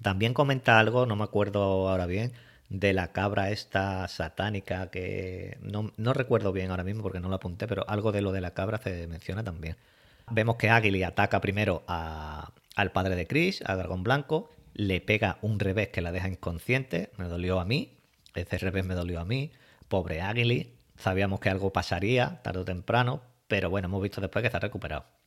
También 0.00 0.32
comenta 0.32 0.78
algo, 0.78 1.04
no 1.04 1.14
me 1.14 1.24
acuerdo 1.24 1.90
ahora 1.90 2.06
bien, 2.06 2.32
de 2.70 2.94
la 2.94 3.12
cabra 3.12 3.50
esta 3.50 4.08
satánica 4.08 4.90
que 4.90 5.58
no, 5.60 5.92
recuerdo 6.14 6.52
bien 6.52 6.70
ahora 6.70 6.84
mismo 6.84 7.02
porque 7.02 7.20
no 7.20 7.28
lo 7.28 7.34
apunté, 7.34 7.66
pero 7.66 7.84
algo 7.86 8.12
de 8.12 8.22
lo 8.22 8.32
de 8.32 8.40
la 8.40 8.54
cabra 8.54 8.78
se 8.78 9.06
menciona 9.08 9.44
también. 9.44 9.76
Vemos 10.30 10.56
que 10.56 10.70
Aguili 10.70 11.02
ataca 11.02 11.42
primero 11.42 11.84
al 11.86 12.92
padre 12.92 13.14
de 13.14 13.26
Chris, 13.26 13.62
a 13.66 13.76
Dragón 13.76 14.04
Blanco, 14.04 14.50
le 14.72 15.02
pega 15.02 15.36
un 15.42 15.60
revés 15.60 15.88
que 15.88 16.00
la 16.00 16.12
deja 16.12 16.30
inconsciente, 16.30 17.10
me 17.18 17.26
dolió 17.28 17.60
a 17.60 17.66
mí, 17.66 17.98
ese 18.34 18.56
revés 18.56 18.86
me 18.86 18.94
dolió 18.94 19.20
a 19.20 19.26
mí, 19.26 19.52
pobre 19.88 20.22
Aguili, 20.22 20.72
sabíamos 20.96 21.40
que 21.40 21.50
algo 21.50 21.74
pasaría 21.74 22.40
tarde 22.40 22.60
o 22.60 22.64
temprano, 22.64 23.20
pero 23.48 23.68
bueno, 23.68 23.88
hemos 23.88 24.02
visto 24.02 24.22
después 24.22 24.42
que 24.42 24.50
se 24.50 24.56
ha 24.56 24.60
recuperado. 24.60 25.17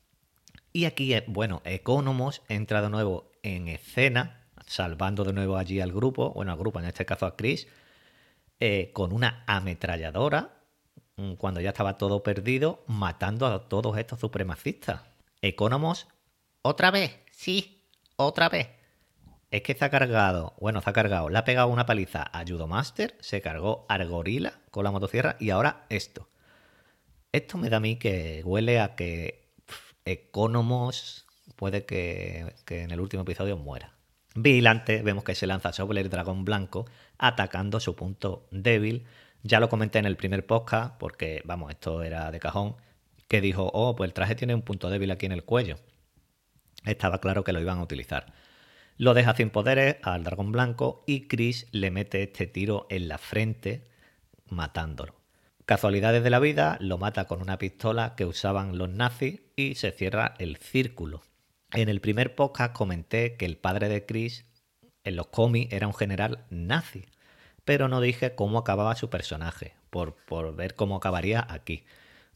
Y 0.74 0.86
aquí, 0.86 1.14
eh, 1.14 1.24
bueno, 1.28 1.62
Economos 1.66 2.42
entra 2.48 2.82
de 2.82 2.90
nuevo 2.90 3.32
en 3.44 3.68
escena, 3.68 4.48
salvando 4.66 5.24
de 5.24 5.34
nuevo 5.34 5.58
allí 5.58 5.82
al 5.82 5.92
grupo, 5.92 6.32
bueno, 6.32 6.52
al 6.52 6.58
grupo, 6.58 6.80
en 6.80 6.86
este 6.86 7.06
caso 7.06 7.26
a 7.26 7.36
Chris, 7.36 7.68
eh, 8.60 8.92
con 8.94 9.12
una 9.12 9.44
ametralladora, 9.48 10.62
mm, 11.18 11.34
cuando 11.34 11.60
ya 11.62 11.70
estaba 11.70 11.98
todo 11.98 12.24
perdido, 12.24 12.84
matando 12.88 13.48
a 13.48 13.68
todos 13.68 13.98
estos 13.98 14.20
supremacistas. 14.20 15.02
Economos, 15.42 16.08
otra 16.62 16.92
vez, 16.92 17.20
sí, 17.32 17.88
otra 18.16 18.50
vez. 18.50 18.70
Es 19.50 19.64
que 19.64 19.74
se 19.74 19.84
ha 19.84 19.90
cargado, 19.90 20.54
bueno, 20.60 20.82
se 20.82 20.90
ha 20.90 20.94
cargado, 20.94 21.28
le 21.30 21.38
ha 21.38 21.44
pegado 21.44 21.68
una 21.68 21.86
paliza 21.86 22.30
a 22.32 22.46
Judomaster, 22.48 23.18
se 23.20 23.42
cargó 23.42 23.86
al 23.90 24.08
gorila 24.08 24.62
con 24.72 24.86
la 24.86 24.92
motosierra 24.92 25.36
y 25.40 25.50
ahora 25.50 25.86
esto. 25.90 26.30
Esto 27.34 27.58
me 27.58 27.70
da 27.70 27.78
a 27.78 27.80
mí 27.82 27.98
que 27.98 28.42
huele 28.46 28.80
a 28.80 28.96
que 28.96 29.41
Economos 30.06 31.26
puede 31.56 31.86
que, 31.86 32.54
que 32.66 32.84
en 32.84 32.92
el 32.92 33.00
último 33.00 33.24
episodio 33.24 33.58
muera. 33.58 33.94
Vigilante, 34.34 35.02
vemos 35.02 35.24
que 35.24 35.36
se 35.36 35.48
lanza 35.48 35.74
sobre 35.74 36.00
el 36.00 36.10
dragón 36.10 36.46
blanco, 36.46 36.86
atacando 37.18 37.80
su 37.80 37.96
punto 37.96 38.48
débil. 38.52 39.06
Ya 39.44 39.60
lo 39.60 39.70
comenté 39.70 40.00
en 40.00 40.06
el 40.06 40.16
primer 40.16 40.46
podcast, 40.46 40.96
porque, 40.98 41.42
vamos, 41.46 41.72
esto 41.72 42.02
era 42.04 42.32
de 42.32 42.40
cajón, 42.40 42.76
que 43.28 43.42
dijo, 43.42 43.70
oh, 43.74 43.96
pues 43.96 44.10
el 44.10 44.14
traje 44.14 44.36
tiene 44.36 44.56
un 44.56 44.62
punto 44.62 44.90
débil 44.90 45.12
aquí 45.12 45.26
en 45.26 45.34
el 45.34 45.44
cuello. 45.44 45.78
Estaba 46.86 47.20
claro 47.20 47.44
que 47.44 47.54
lo 47.54 47.62
iban 47.62 47.80
a 47.80 47.84
utilizar. 47.84 48.34
Lo 48.98 49.14
deja 49.14 49.36
sin 49.36 49.50
poderes 49.50 49.98
al 50.04 50.24
dragón 50.24 50.52
blanco 50.52 51.04
y 51.08 51.28
Chris 51.28 51.68
le 51.72 51.92
mete 51.92 52.24
este 52.24 52.48
tiro 52.48 52.88
en 52.90 53.08
la 53.08 53.18
frente, 53.18 53.90
matándolo. 54.48 55.21
Casualidades 55.72 56.22
de 56.22 56.30
la 56.30 56.40
vida, 56.40 56.76
lo 56.82 56.98
mata 56.98 57.28
con 57.28 57.42
una 57.42 57.58
pistola 57.58 58.14
que 58.18 58.26
usaban 58.26 58.78
los 58.78 58.90
nazis 58.90 59.40
y 59.56 59.76
se 59.76 59.94
cierra 59.94 60.34
el 60.38 60.58
círculo. 60.58 61.22
En 61.72 61.88
el 61.88 62.02
primer 62.02 62.36
podcast 62.36 62.74
comenté 62.74 63.38
que 63.38 63.46
el 63.46 63.56
padre 63.56 63.88
de 63.88 64.06
Chris 64.06 64.44
en 65.06 65.16
los 65.16 65.28
cómics 65.28 65.72
era 65.72 65.88
un 65.88 65.94
general 65.94 66.44
nazi, 66.50 67.06
pero 67.64 67.88
no 67.88 68.02
dije 68.02 68.36
cómo 68.36 68.58
acababa 68.58 68.98
su 68.98 69.10
personaje, 69.10 69.74
por, 69.90 70.18
por 70.26 70.54
ver 70.58 70.76
cómo 70.76 70.98
acabaría 70.98 71.48
aquí. 71.50 71.86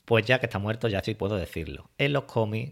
Pues 0.06 0.26
ya 0.26 0.40
que 0.40 0.46
está 0.46 0.60
muerto 0.60 0.88
ya 0.88 1.04
sí 1.04 1.14
puedo 1.14 1.36
decirlo. 1.36 1.90
En 1.98 2.14
los 2.14 2.24
cómics 2.24 2.72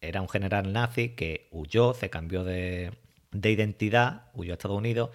era 0.00 0.20
un 0.22 0.28
general 0.28 0.72
nazi 0.72 1.10
que 1.10 1.46
huyó, 1.52 1.94
se 1.94 2.10
cambió 2.10 2.42
de, 2.42 2.94
de 3.30 3.50
identidad, 3.52 4.24
huyó 4.34 4.54
a 4.54 4.54
Estados 4.54 4.76
Unidos 4.76 5.10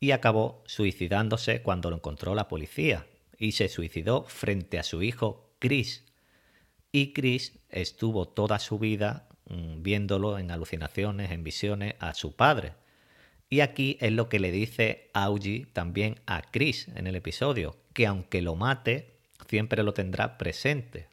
y 0.00 0.12
acabó 0.12 0.62
suicidándose 0.64 1.60
cuando 1.60 1.90
lo 1.90 1.96
encontró 1.96 2.34
la 2.34 2.48
policía. 2.48 3.04
Y 3.38 3.52
se 3.52 3.68
suicidó 3.68 4.24
frente 4.24 4.78
a 4.78 4.82
su 4.82 5.02
hijo 5.02 5.54
Chris. 5.58 6.04
Y 6.92 7.12
Chris 7.12 7.58
estuvo 7.68 8.28
toda 8.28 8.58
su 8.58 8.78
vida 8.78 9.28
mm, 9.46 9.82
viéndolo 9.82 10.38
en 10.38 10.50
alucinaciones, 10.50 11.30
en 11.30 11.44
visiones 11.44 11.94
a 12.00 12.14
su 12.14 12.34
padre. 12.34 12.74
Y 13.50 13.60
aquí 13.60 13.96
es 14.00 14.12
lo 14.12 14.28
que 14.28 14.40
le 14.40 14.50
dice 14.50 15.10
Augie 15.14 15.66
también 15.72 16.20
a 16.26 16.42
Chris 16.42 16.88
en 16.94 17.06
el 17.06 17.16
episodio, 17.16 17.76
que 17.94 18.06
aunque 18.06 18.42
lo 18.42 18.56
mate, 18.56 19.18
siempre 19.48 19.82
lo 19.82 19.94
tendrá 19.94 20.36
presente. 20.36 21.08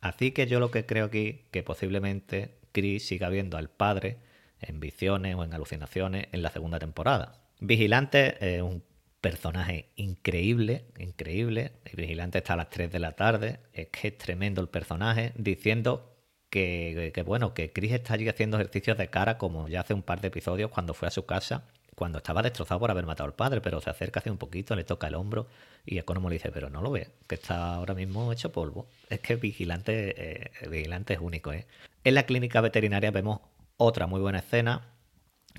Así 0.00 0.32
que 0.32 0.46
yo 0.46 0.60
lo 0.60 0.70
que 0.70 0.84
creo 0.84 1.06
aquí, 1.06 1.46
que 1.50 1.62
posiblemente 1.62 2.58
Chris 2.72 3.06
siga 3.06 3.28
viendo 3.28 3.56
al 3.56 3.70
padre 3.70 4.18
en 4.60 4.80
visiones 4.80 5.34
o 5.36 5.44
en 5.44 5.54
alucinaciones 5.54 6.26
en 6.32 6.42
la 6.42 6.50
segunda 6.50 6.78
temporada. 6.78 7.40
Vigilante 7.60 8.36
es 8.56 8.62
un 8.62 8.82
personaje 9.20 9.90
increíble, 9.96 10.84
increíble. 10.98 11.72
El 11.84 11.96
Vigilante 11.96 12.38
está 12.38 12.54
a 12.54 12.56
las 12.56 12.70
3 12.70 12.90
de 12.90 12.98
la 12.98 13.12
tarde. 13.12 13.60
Es 13.72 13.88
que 13.88 14.08
es 14.08 14.18
tremendo 14.18 14.60
el 14.60 14.68
personaje, 14.68 15.32
diciendo 15.36 16.10
que, 16.50 17.22
bueno, 17.24 17.54
que 17.54 17.72
Chris 17.72 17.92
está 17.92 18.14
allí 18.14 18.28
haciendo 18.28 18.56
ejercicios 18.56 18.98
de 18.98 19.08
cara 19.08 19.38
como 19.38 19.68
ya 19.68 19.80
hace 19.80 19.94
un 19.94 20.02
par 20.02 20.20
de 20.20 20.28
episodios 20.28 20.70
cuando 20.70 20.94
fue 20.94 21.08
a 21.08 21.10
su 21.12 21.24
casa, 21.24 21.64
cuando 21.94 22.18
estaba 22.18 22.42
destrozado 22.42 22.80
por 22.80 22.90
haber 22.90 23.06
matado 23.06 23.28
al 23.28 23.34
padre, 23.34 23.60
pero 23.60 23.80
se 23.80 23.90
acerca 23.90 24.20
hace 24.20 24.30
un 24.30 24.38
poquito, 24.38 24.74
le 24.74 24.84
toca 24.84 25.06
el 25.06 25.14
hombro 25.14 25.46
y 25.84 25.98
Economo 25.98 26.28
le 26.28 26.34
dice, 26.36 26.50
pero 26.50 26.70
no 26.70 26.82
lo 26.82 26.90
ve, 26.90 27.08
que 27.28 27.36
está 27.36 27.74
ahora 27.74 27.94
mismo 27.94 28.32
hecho 28.32 28.50
polvo. 28.52 28.88
Es 29.08 29.20
que 29.20 29.36
Vigilante, 29.36 30.14
eh, 30.16 30.68
Vigilante 30.68 31.14
es 31.14 31.20
único, 31.20 31.52
¿eh? 31.52 31.66
En 32.02 32.14
la 32.14 32.24
clínica 32.24 32.60
veterinaria 32.60 33.10
vemos 33.10 33.40
otra 33.76 34.06
muy 34.06 34.20
buena 34.20 34.38
escena 34.38 34.88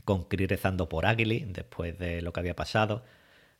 con 0.03 0.25
Chris 0.25 0.49
rezando 0.49 0.89
por 0.89 1.05
Aguili 1.05 1.45
después 1.47 1.97
de 1.99 2.21
lo 2.21 2.33
que 2.33 2.39
había 2.39 2.55
pasado, 2.55 3.03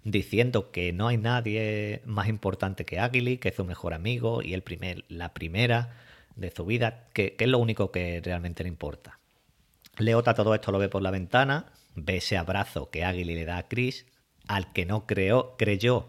diciendo 0.03 0.71
que 0.71 0.93
no 0.93 1.07
hay 1.07 1.17
nadie 1.17 2.01
más 2.05 2.27
importante 2.27 2.85
que 2.85 2.99
Aguili, 2.99 3.37
que 3.37 3.49
es 3.49 3.55
su 3.55 3.65
mejor 3.65 3.93
amigo 3.93 4.41
y 4.41 4.53
el 4.53 4.63
primer, 4.63 5.03
la 5.09 5.33
primera 5.33 5.95
de 6.35 6.51
su 6.51 6.65
vida, 6.65 7.07
que, 7.13 7.35
es 7.37 7.47
lo 7.47 7.59
único 7.59 7.91
que 7.91 8.21
realmente 8.23 8.63
le 8.63 8.69
importa. 8.69 9.19
Leota 9.97 10.33
todo 10.33 10.55
esto 10.55 10.71
lo 10.71 10.79
ve 10.79 10.89
por 10.89 11.01
la 11.01 11.11
ventana, 11.11 11.67
ve 11.95 12.17
ese 12.17 12.37
abrazo 12.37 12.89
que 12.89 13.03
Aguili 13.03 13.35
le 13.35 13.45
da 13.45 13.57
a 13.57 13.67
Chris, 13.67 14.05
al 14.47 14.73
que 14.73 14.85
no 14.85 15.05
creó, 15.05 15.55
creyó 15.57 16.07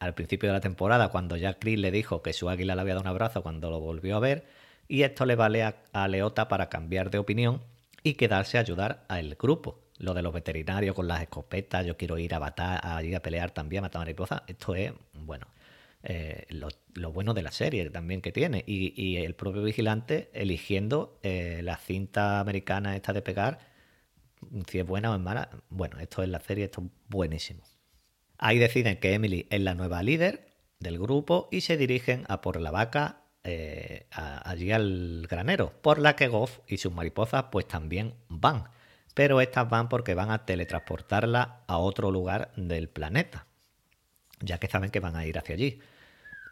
al 0.00 0.14
principio 0.14 0.48
de 0.48 0.54
la 0.54 0.60
temporada, 0.60 1.10
cuando 1.10 1.36
ya 1.36 1.54
Chris 1.54 1.78
le 1.78 1.90
dijo 1.90 2.22
que 2.22 2.32
su 2.32 2.48
águila 2.50 2.74
le 2.74 2.80
había 2.80 2.94
dado 2.94 3.02
un 3.02 3.08
abrazo 3.08 3.42
cuando 3.42 3.70
lo 3.70 3.80
volvió 3.80 4.16
a 4.16 4.20
ver, 4.20 4.44
y 4.88 5.02
esto 5.02 5.24
le 5.24 5.36
vale 5.36 5.62
a, 5.62 5.76
a 5.92 6.08
Leota 6.08 6.48
para 6.48 6.68
cambiar 6.68 7.10
de 7.10 7.18
opinión 7.18 7.62
y 8.02 8.14
quedarse 8.14 8.58
a 8.58 8.60
ayudar 8.60 9.04
al 9.08 9.36
grupo. 9.36 9.83
Lo 9.98 10.14
de 10.14 10.22
los 10.22 10.32
veterinarios 10.32 10.94
con 10.94 11.06
las 11.06 11.22
escopetas, 11.22 11.86
yo 11.86 11.96
quiero 11.96 12.18
ir 12.18 12.34
a 12.34 12.40
matar, 12.40 12.80
a 12.82 13.02
ir 13.02 13.14
a 13.14 13.20
pelear 13.20 13.52
también, 13.52 13.80
a 13.80 13.86
matar 13.86 14.00
mariposas, 14.00 14.42
esto 14.46 14.74
es, 14.74 14.92
bueno, 15.12 15.46
eh, 16.02 16.46
lo, 16.50 17.12
bueno 17.12 17.32
de 17.32 17.42
la 17.42 17.50
serie 17.50 17.88
también 17.90 18.20
que 18.20 18.32
tiene. 18.32 18.62
Y, 18.66 18.92
y 19.00 19.16
el 19.18 19.34
propio 19.34 19.62
vigilante 19.62 20.30
eligiendo 20.34 21.18
eh, 21.22 21.60
la 21.62 21.76
cinta 21.76 22.40
americana 22.40 22.96
esta 22.96 23.12
de 23.12 23.22
pegar, 23.22 23.58
si 24.68 24.78
es 24.78 24.86
buena 24.86 25.10
o 25.12 25.14
es 25.14 25.20
mala. 25.20 25.48
Bueno, 25.70 25.98
esto 26.00 26.22
es 26.22 26.28
la 26.28 26.40
serie, 26.40 26.64
esto 26.64 26.82
es 26.82 26.88
buenísimo. 27.08 27.62
Ahí 28.38 28.58
deciden 28.58 28.98
que 28.98 29.14
Emily 29.14 29.46
es 29.50 29.60
la 29.60 29.74
nueva 29.74 30.02
líder 30.02 30.48
del 30.80 30.98
grupo 30.98 31.48
y 31.50 31.62
se 31.62 31.76
dirigen 31.76 32.24
a 32.28 32.40
por 32.40 32.60
la 32.60 32.70
vaca 32.70 33.22
eh, 33.42 34.06
a, 34.10 34.48
allí 34.48 34.72
al 34.72 35.26
granero, 35.28 35.72
por 35.82 35.98
la 35.98 36.16
que 36.16 36.28
Goff 36.28 36.60
y 36.66 36.78
sus 36.78 36.92
mariposas 36.92 37.46
pues 37.50 37.66
también 37.66 38.14
van. 38.28 38.64
Pero 39.14 39.40
estas 39.40 39.68
van 39.70 39.88
porque 39.88 40.14
van 40.14 40.30
a 40.30 40.44
teletransportarla 40.44 41.62
a 41.66 41.78
otro 41.78 42.10
lugar 42.10 42.52
del 42.56 42.88
planeta, 42.88 43.46
ya 44.40 44.58
que 44.58 44.68
saben 44.68 44.90
que 44.90 45.00
van 45.00 45.16
a 45.16 45.26
ir 45.26 45.38
hacia 45.38 45.54
allí. 45.54 45.80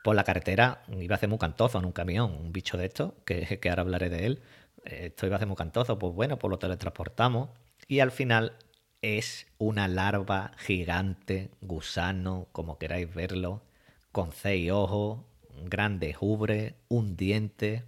Por 0.04 0.16
la 0.16 0.24
carretera 0.24 0.82
iba 0.98 1.16
a 1.16 1.18
ser 1.18 1.28
muy 1.28 1.38
cantozo 1.38 1.78
en 1.78 1.84
un 1.84 1.92
camión, 1.92 2.32
un 2.32 2.52
bicho 2.52 2.76
de 2.76 2.86
esto, 2.86 3.16
que, 3.24 3.58
que 3.60 3.68
ahora 3.68 3.82
hablaré 3.82 4.10
de 4.10 4.26
él. 4.26 4.42
Esto 4.84 5.26
iba 5.26 5.36
a 5.36 5.38
ser 5.38 5.48
muy 5.48 5.56
cantozo, 5.56 5.98
pues 5.98 6.14
bueno, 6.14 6.38
pues 6.38 6.50
lo 6.50 6.58
teletransportamos 6.58 7.50
y 7.88 8.00
al 8.00 8.10
final 8.10 8.56
es 9.02 9.46
una 9.58 9.88
larva 9.88 10.52
gigante, 10.58 11.50
gusano, 11.60 12.48
como 12.52 12.78
queráis 12.78 13.12
verlo, 13.12 13.62
con 14.12 14.32
seis 14.32 14.70
ojos, 14.70 15.20
grande 15.64 16.16
ubre, 16.20 16.76
un 16.88 17.16
diente 17.16 17.84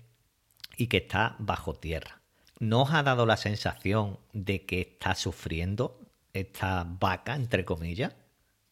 y 0.77 0.89
que 0.89 0.99
está 0.99 1.37
bajo 1.39 1.75
tierra. 1.75 2.24
¿No 2.61 2.87
ha 2.89 3.03
dado 3.03 3.27
la 3.27 3.37
sensación 3.37 4.19
de 4.33 4.65
que 4.65 4.81
está 4.81 5.15
sufriendo 5.15 6.01
esta 6.33 6.85
vaca, 6.85 7.35
entre 7.35 7.65
comillas? 7.65 8.15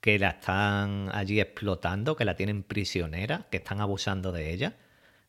Que 0.00 0.18
la 0.18 0.30
están 0.30 1.10
allí 1.12 1.40
explotando, 1.40 2.16
que 2.16 2.24
la 2.24 2.36
tienen 2.36 2.62
prisionera, 2.62 3.46
que 3.50 3.58
están 3.58 3.80
abusando 3.80 4.32
de 4.32 4.52
ella. 4.52 4.76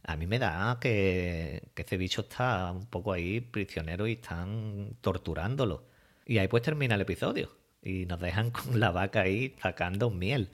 A 0.04 0.16
mí 0.18 0.28
me 0.28 0.40
da 0.40 0.78
que, 0.82 1.64
que 1.74 1.82
ese 1.84 1.98
bicho 1.98 2.22
está 2.22 2.72
un 2.72 2.86
poco 2.88 3.14
ahí 3.14 3.42
prisionero 3.42 4.08
y 4.08 4.14
están 4.14 4.98
torturándolo. 5.02 5.86
Y 6.26 6.38
ahí 6.40 6.48
pues 6.48 6.64
termina 6.64 6.96
el 6.96 7.02
episodio. 7.02 7.52
Y 7.82 8.06
nos 8.06 8.20
dejan 8.20 8.52
con 8.52 8.80
la 8.80 8.92
vaca 8.92 9.22
ahí 9.22 9.56
sacando 9.62 10.10
miel. 10.10 10.52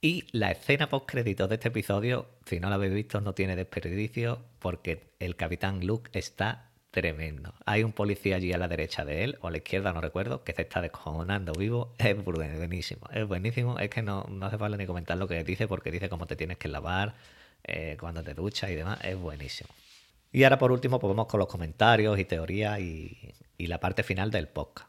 Y 0.00 0.26
la 0.32 0.50
escena 0.50 0.88
post 0.90 1.06
créditos 1.08 1.48
de 1.48 1.54
este 1.54 1.68
episodio, 1.68 2.28
si 2.44 2.60
no 2.60 2.68
la 2.68 2.74
habéis 2.76 2.92
visto, 2.92 3.20
no 3.22 3.34
tiene 3.34 3.56
desperdicio 3.56 4.44
porque 4.58 5.14
el 5.18 5.34
capitán 5.36 5.86
Luke 5.86 6.10
está 6.12 6.70
tremendo. 6.94 7.52
Hay 7.66 7.82
un 7.82 7.92
policía 7.92 8.36
allí 8.36 8.52
a 8.52 8.58
la 8.58 8.68
derecha 8.68 9.04
de 9.04 9.24
él, 9.24 9.36
o 9.40 9.48
a 9.48 9.50
la 9.50 9.56
izquierda, 9.56 9.92
no 9.92 10.00
recuerdo, 10.00 10.44
que 10.44 10.52
se 10.52 10.62
está 10.62 10.80
descojonando 10.80 11.52
vivo. 11.52 11.92
Es 11.98 12.24
buenísimo, 12.24 13.08
es 13.12 13.26
buenísimo. 13.26 13.80
Es 13.80 13.90
que 13.90 14.00
no, 14.00 14.24
no 14.30 14.46
hace 14.46 14.58
falta 14.58 14.76
ni 14.76 14.86
comentar 14.86 15.18
lo 15.18 15.26
que 15.26 15.42
dice 15.42 15.66
porque 15.66 15.90
dice 15.90 16.08
cómo 16.08 16.26
te 16.26 16.36
tienes 16.36 16.56
que 16.56 16.68
lavar, 16.68 17.16
eh, 17.64 17.96
cuando 17.98 18.22
te 18.22 18.34
duchas 18.34 18.70
y 18.70 18.76
demás. 18.76 19.00
Es 19.02 19.18
buenísimo. 19.18 19.70
Y 20.30 20.44
ahora 20.44 20.56
por 20.58 20.70
último, 20.70 21.00
pues 21.00 21.08
vamos 21.08 21.26
con 21.26 21.40
los 21.40 21.48
comentarios 21.48 22.16
y 22.16 22.24
teorías 22.24 22.78
y, 22.78 23.34
y 23.58 23.66
la 23.66 23.80
parte 23.80 24.04
final 24.04 24.30
del 24.30 24.46
podcast. 24.46 24.88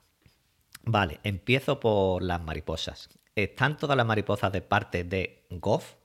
Vale, 0.84 1.20
empiezo 1.24 1.80
por 1.80 2.22
las 2.22 2.40
mariposas. 2.40 3.10
¿Están 3.36 3.78
todas 3.78 3.98
las 3.98 4.06
mariposas 4.06 4.52
de 4.52 4.62
parte 4.62 5.04
de 5.04 5.48
Goff? 5.50 5.96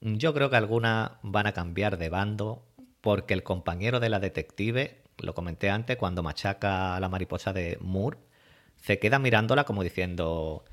Yo 0.00 0.32
creo 0.32 0.50
que 0.50 0.56
algunas 0.56 1.10
van 1.22 1.48
a 1.48 1.52
cambiar 1.52 1.98
de 1.98 2.10
bando 2.10 2.64
porque 3.00 3.34
el 3.34 3.42
compañero 3.42 3.98
de 3.98 4.08
la 4.08 4.20
detective, 4.20 5.02
lo 5.18 5.34
comenté 5.34 5.70
antes, 5.70 5.96
cuando 5.96 6.22
machaca 6.22 6.96
a 6.96 7.00
la 7.00 7.08
mariposa 7.08 7.52
de 7.52 7.78
Moore, 7.80 8.18
se 8.76 8.98
queda 8.98 9.18
mirándola 9.18 9.64
como 9.64 9.82
diciendo, 9.82 10.64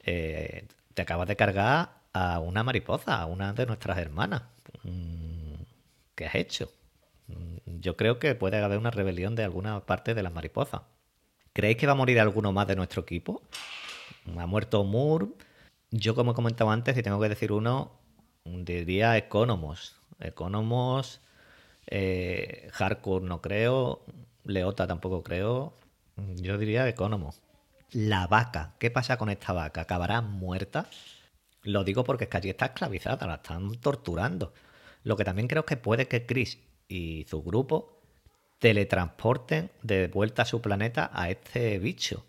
eh, 0.00 0.66
te 0.94 1.02
acabas 1.02 1.28
de 1.28 1.36
cargar 1.36 2.02
a 2.12 2.38
una 2.38 2.62
mariposa, 2.62 3.20
a 3.20 3.26
una 3.26 3.52
de 3.52 3.66
nuestras 3.66 3.98
hermanas. 3.98 4.42
Mm, 4.82 5.54
¿Qué 6.14 6.26
has 6.26 6.34
hecho? 6.34 6.70
Mm, 7.28 7.80
yo 7.80 7.96
creo 7.96 8.18
que 8.18 8.34
puede 8.34 8.62
haber 8.62 8.78
una 8.78 8.90
rebelión 8.90 9.34
de 9.34 9.44
alguna 9.44 9.80
parte 9.86 10.14
de 10.14 10.22
las 10.22 10.32
mariposas. 10.32 10.82
¿Creéis 11.52 11.76
que 11.76 11.86
va 11.86 11.92
a 11.92 11.96
morir 11.96 12.20
alguno 12.20 12.52
más 12.52 12.66
de 12.66 12.76
nuestro 12.76 13.02
equipo? 13.02 13.42
Ha 14.38 14.46
muerto 14.46 14.84
Moore. 14.84 15.28
Yo, 15.90 16.14
como 16.14 16.32
he 16.32 16.34
comentado 16.34 16.70
antes, 16.70 16.96
si 16.96 17.02
tengo 17.02 17.20
que 17.20 17.28
decir 17.28 17.52
uno, 17.52 17.92
diría 18.44 19.16
Economos. 19.16 19.96
Economos, 20.20 21.20
eh, 21.86 22.68
Hardcore 22.72 23.26
no 23.26 23.40
creo, 23.40 24.04
Leota 24.44 24.86
tampoco 24.86 25.22
creo. 25.22 25.74
Yo 26.36 26.58
diría 26.58 26.88
Economos. 26.88 27.40
La 27.92 28.26
vaca, 28.26 28.74
¿qué 28.78 28.90
pasa 28.90 29.16
con 29.16 29.30
esta 29.30 29.52
vaca? 29.52 29.82
¿Acabará 29.82 30.20
muerta? 30.20 30.88
Lo 31.62 31.84
digo 31.84 32.04
porque 32.04 32.24
es 32.24 32.30
que 32.30 32.36
allí 32.36 32.50
está 32.50 32.66
esclavizada, 32.66 33.26
la 33.26 33.36
están 33.36 33.72
torturando. 33.76 34.52
Lo 35.02 35.16
que 35.16 35.24
también 35.24 35.48
creo 35.48 35.64
que 35.64 35.76
puede 35.76 36.08
que 36.08 36.26
Chris 36.26 36.58
y 36.88 37.26
su 37.28 37.42
grupo 37.42 38.00
teletransporten 38.58 39.70
de 39.82 40.08
vuelta 40.08 40.42
a 40.42 40.46
su 40.46 40.60
planeta 40.60 41.10
a 41.12 41.30
este 41.30 41.78
bicho 41.78 42.24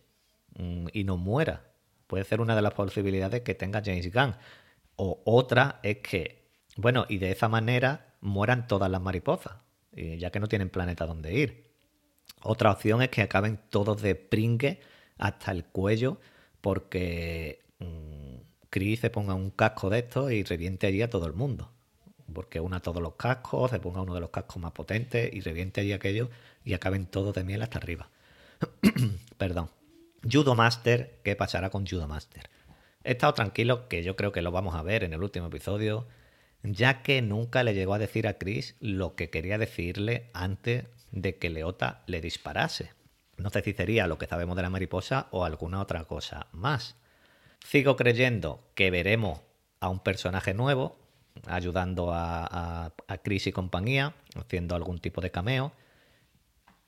mm, 0.57 0.87
y 0.93 1.03
no 1.03 1.17
muera. 1.17 1.63
Puede 2.07 2.23
ser 2.25 2.41
una 2.41 2.55
de 2.55 2.61
las 2.61 2.73
posibilidades 2.73 3.41
que 3.41 3.55
tenga 3.55 3.81
James 3.83 4.11
Gunn. 4.13 4.35
O 4.97 5.21
otra 5.25 5.79
es 5.83 5.97
que, 5.97 6.49
bueno, 6.77 7.05
y 7.09 7.17
de 7.17 7.31
esa 7.31 7.49
manera 7.49 8.14
mueran 8.21 8.67
todas 8.67 8.89
las 8.89 9.01
mariposas, 9.01 9.57
ya 9.93 10.31
que 10.31 10.39
no 10.39 10.47
tienen 10.47 10.69
planeta 10.69 11.05
donde 11.05 11.33
ir. 11.33 11.71
Otra 12.41 12.71
opción 12.71 13.01
es 13.01 13.09
que 13.09 13.21
acaben 13.21 13.59
todos 13.69 14.01
de 14.01 14.15
pringue 14.15 14.79
hasta 15.17 15.51
el 15.51 15.65
cuello 15.65 16.19
porque 16.61 17.63
Chris 18.69 18.99
se 18.99 19.09
ponga 19.09 19.33
un 19.33 19.51
casco 19.51 19.89
de 19.89 19.99
estos 19.99 20.31
y 20.31 20.43
reviente 20.43 20.87
allí 20.87 21.01
a 21.01 21.09
todo 21.09 21.27
el 21.27 21.33
mundo 21.33 21.71
porque 22.33 22.59
una 22.59 22.81
todos 22.81 23.01
los 23.01 23.15
cascos, 23.15 23.71
se 23.71 23.79
ponga 23.79 24.01
uno 24.01 24.13
de 24.13 24.19
los 24.19 24.29
cascos 24.29 24.61
más 24.61 24.71
potentes 24.71 25.33
y 25.33 25.41
reviente 25.41 25.81
allí 25.81 25.93
aquello 25.93 26.29
y 26.63 26.73
acaben 26.73 27.05
todos 27.05 27.33
de 27.33 27.43
miel 27.43 27.61
hasta 27.61 27.77
arriba. 27.77 28.09
Perdón. 29.37 29.69
Judo 30.29 30.55
Master, 30.55 31.19
¿qué 31.23 31.35
pasará 31.35 31.69
con 31.69 31.85
Judo 31.85 32.07
Master? 32.07 32.49
He 33.03 33.11
estado 33.11 33.33
tranquilo 33.33 33.87
que 33.87 34.03
yo 34.03 34.15
creo 34.15 34.31
que 34.31 34.41
lo 34.41 34.51
vamos 34.51 34.73
a 34.73 34.81
ver 34.81 35.03
en 35.03 35.13
el 35.13 35.21
último 35.21 35.47
episodio, 35.47 36.07
ya 36.73 37.01
que 37.01 37.21
nunca 37.21 37.63
le 37.63 37.73
llegó 37.73 37.93
a 37.93 37.99
decir 37.99 38.27
a 38.27 38.37
Chris 38.37 38.75
lo 38.79 39.15
que 39.15 39.29
quería 39.29 39.57
decirle 39.57 40.29
antes 40.33 40.85
de 41.11 41.37
que 41.37 41.49
Leota 41.49 42.03
le 42.07 42.21
disparase. 42.21 42.91
No 43.37 43.49
sé 43.49 43.61
si 43.61 43.73
sería 43.73 44.07
lo 44.07 44.17
que 44.17 44.27
sabemos 44.27 44.55
de 44.55 44.61
la 44.61 44.69
mariposa 44.69 45.27
o 45.31 45.45
alguna 45.45 45.81
otra 45.81 46.05
cosa 46.05 46.47
más. 46.51 46.95
Sigo 47.63 47.95
creyendo 47.95 48.63
que 48.75 48.91
veremos 48.91 49.41
a 49.79 49.89
un 49.89 49.99
personaje 49.99 50.53
nuevo, 50.53 50.97
ayudando 51.47 52.11
a, 52.13 52.93
Chris 53.23 53.47
y 53.47 53.51
compañía, 53.51 54.15
haciendo 54.35 54.75
algún 54.75 54.99
tipo 54.99 55.21
de 55.21 55.31
cameo. 55.31 55.73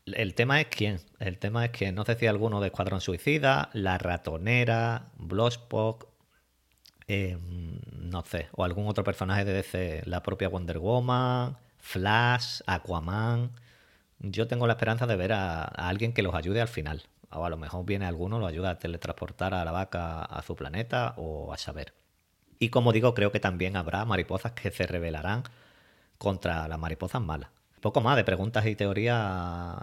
El 0.06 0.36
tema 0.36 0.62
es 0.62 0.68
quién. 0.68 1.02
El 1.20 1.38
tema 1.38 1.66
es 1.66 1.72
que 1.72 1.92
no 1.92 2.06
sé 2.06 2.16
si 2.16 2.28
alguno 2.28 2.62
de 2.62 2.68
Escuadrón 2.68 3.02
Suicida, 3.02 3.70
La 3.74 3.98
Ratonera, 3.98 5.12
Bloodspot, 5.18 6.08
eh, 7.08 7.38
no 7.91 8.24
sé, 8.26 8.50
o 8.54 8.63
algún 8.63 8.88
otro 8.88 9.04
personaje 9.04 9.46
de 9.46 9.54
DC, 9.54 10.04
la 10.06 10.24
propia 10.24 10.50
Wonder 10.50 10.80
Woman, 10.80 11.58
Flash, 11.78 12.62
Aquaman. 12.67 13.52
Yo 14.20 14.48
tengo 14.48 14.67
la 14.67 14.74
esperanza 14.74 15.08
de 15.08 15.15
ver 15.15 15.34
a, 15.34 15.63
alguien 15.63 16.13
que 16.13 16.22
los 16.24 16.36
ayude 16.36 16.62
al 16.62 16.67
final. 16.67 17.04
O 17.32 17.46
a 17.46 17.50
lo 17.50 17.58
mejor 17.58 17.86
viene 17.86 18.06
alguno, 18.06 18.39
lo 18.39 18.48
ayuda 18.48 18.72
a 18.72 18.80
teletransportar 18.80 19.54
a 19.54 19.65
la 19.65 19.72
vaca 19.72 20.24
a 20.24 20.41
su 20.41 20.56
planeta 20.56 21.13
o 21.17 21.54
a 21.54 21.58
saber. 21.58 21.93
Y 22.60 22.70
como 22.70 22.91
digo, 22.91 23.13
creo 23.13 23.32
que 23.32 23.39
también 23.39 23.78
habrá 23.78 24.04
mariposas 24.06 24.54
que 24.54 24.72
se 24.72 24.88
rebelarán 24.88 25.43
contra 26.17 26.67
las 26.67 26.80
mariposas 26.80 27.22
malas. 27.22 27.50
Poco 27.82 28.02
más 28.02 28.17
de 28.17 28.24
preguntas 28.24 28.65
y 28.65 28.76
teorías, 28.76 29.78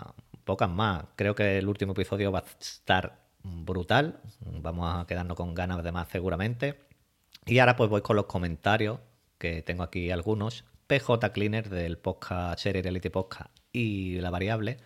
pocas 0.45 0.69
más. 0.71 1.05
Creo 1.17 1.35
que 1.35 1.59
el 1.59 1.69
último 1.69 1.93
episodio 1.93 2.33
va 2.33 2.41
a 2.41 2.45
estar 2.61 3.19
brutal. 3.43 4.21
Vamos 4.41 5.03
a 5.03 5.07
quedarnos 5.07 5.37
con 5.37 5.55
ganas 5.55 5.83
de 5.85 5.93
más 5.93 6.09
seguramente. 6.09 6.81
Y 7.47 7.59
ahora 7.59 7.77
pues 7.77 7.91
voy 7.91 8.03
con 8.03 8.17
los 8.17 8.27
comentarios, 8.27 9.01
que 9.39 9.63
tengo 9.63 9.83
aquí 9.83 10.11
algunos. 10.11 10.65
PJ 10.87 11.33
Cleaner 11.33 11.69
del 11.71 11.99
podcast 11.99 12.61
Serie 12.61 12.83
Reality 12.83 13.09
Podcast 13.09 13.51
y 13.73 14.21
La 14.21 14.31
Variable 14.31 14.79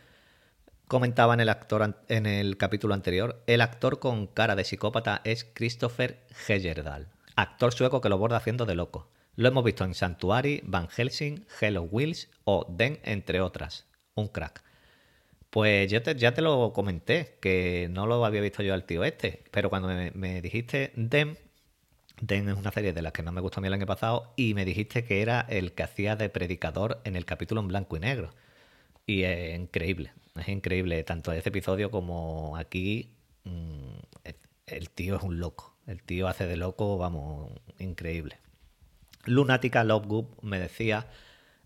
comentaba 0.88 1.34
en 1.34 1.40
el, 1.40 1.50
actor, 1.50 1.96
en 2.08 2.26
el 2.26 2.56
capítulo 2.56 2.94
anterior, 2.94 3.42
el 3.46 3.60
actor 3.60 4.00
con 4.00 4.26
cara 4.26 4.56
de 4.56 4.64
psicópata 4.64 5.20
es 5.22 5.44
Christopher 5.44 6.26
Heyerdahl, 6.48 7.08
actor 7.36 7.72
sueco 7.72 8.00
que 8.00 8.08
lo 8.08 8.18
borda 8.18 8.38
haciendo 8.38 8.64
de 8.66 8.74
loco. 8.74 9.10
Lo 9.36 9.48
hemos 9.48 9.62
visto 9.62 9.84
en 9.84 9.94
Sanctuary, 9.94 10.62
Van 10.64 10.88
Helsing, 10.88 11.46
Hello 11.60 11.82
Wheels 11.82 12.28
o 12.42 12.66
Den, 12.68 12.98
entre 13.04 13.40
otras. 13.40 13.86
Un 14.14 14.26
crack. 14.26 14.64
Pues 15.50 15.90
yo 15.92 16.00
ya 16.00 16.34
te 16.34 16.42
lo 16.42 16.72
comenté, 16.72 17.38
que 17.40 17.88
no 17.90 18.06
lo 18.06 18.24
había 18.24 18.40
visto 18.40 18.64
yo 18.64 18.74
al 18.74 18.84
tío 18.84 19.04
este, 19.04 19.44
pero 19.52 19.70
cuando 19.70 19.88
me, 19.88 20.10
me 20.10 20.42
dijiste 20.42 20.92
Den, 20.96 21.38
Den 22.20 22.48
es 22.48 22.56
una 22.56 22.72
serie 22.72 22.92
de 22.92 23.02
las 23.02 23.12
que 23.12 23.22
no 23.22 23.32
me 23.32 23.40
gustó 23.40 23.60
a 23.60 23.62
mí 23.62 23.68
el 23.68 23.74
año 23.74 23.86
pasado 23.86 24.32
y 24.36 24.54
me 24.54 24.64
dijiste 24.64 25.04
que 25.04 25.22
era 25.22 25.40
el 25.48 25.72
que 25.72 25.82
hacía 25.82 26.16
de 26.16 26.28
predicador 26.28 27.00
en 27.04 27.16
el 27.16 27.24
capítulo 27.24 27.60
en 27.60 27.68
blanco 27.68 27.96
y 27.96 28.00
negro. 28.00 28.30
Y 29.06 29.22
es 29.22 29.58
increíble, 29.58 30.12
es 30.36 30.48
increíble, 30.48 31.02
tanto 31.04 31.32
ese 31.32 31.48
episodio 31.48 31.90
como 31.90 32.56
aquí. 32.56 33.10
Mm, 33.44 33.98
el 34.66 34.90
tío 34.90 35.16
es 35.16 35.22
un 35.22 35.40
loco, 35.40 35.74
el 35.86 36.02
tío 36.02 36.28
hace 36.28 36.46
de 36.46 36.56
loco, 36.56 36.98
vamos, 36.98 37.50
increíble. 37.78 38.38
Lunática 39.24 39.84
Lovegood 39.84 40.26
me 40.42 40.58
decía, 40.58 41.06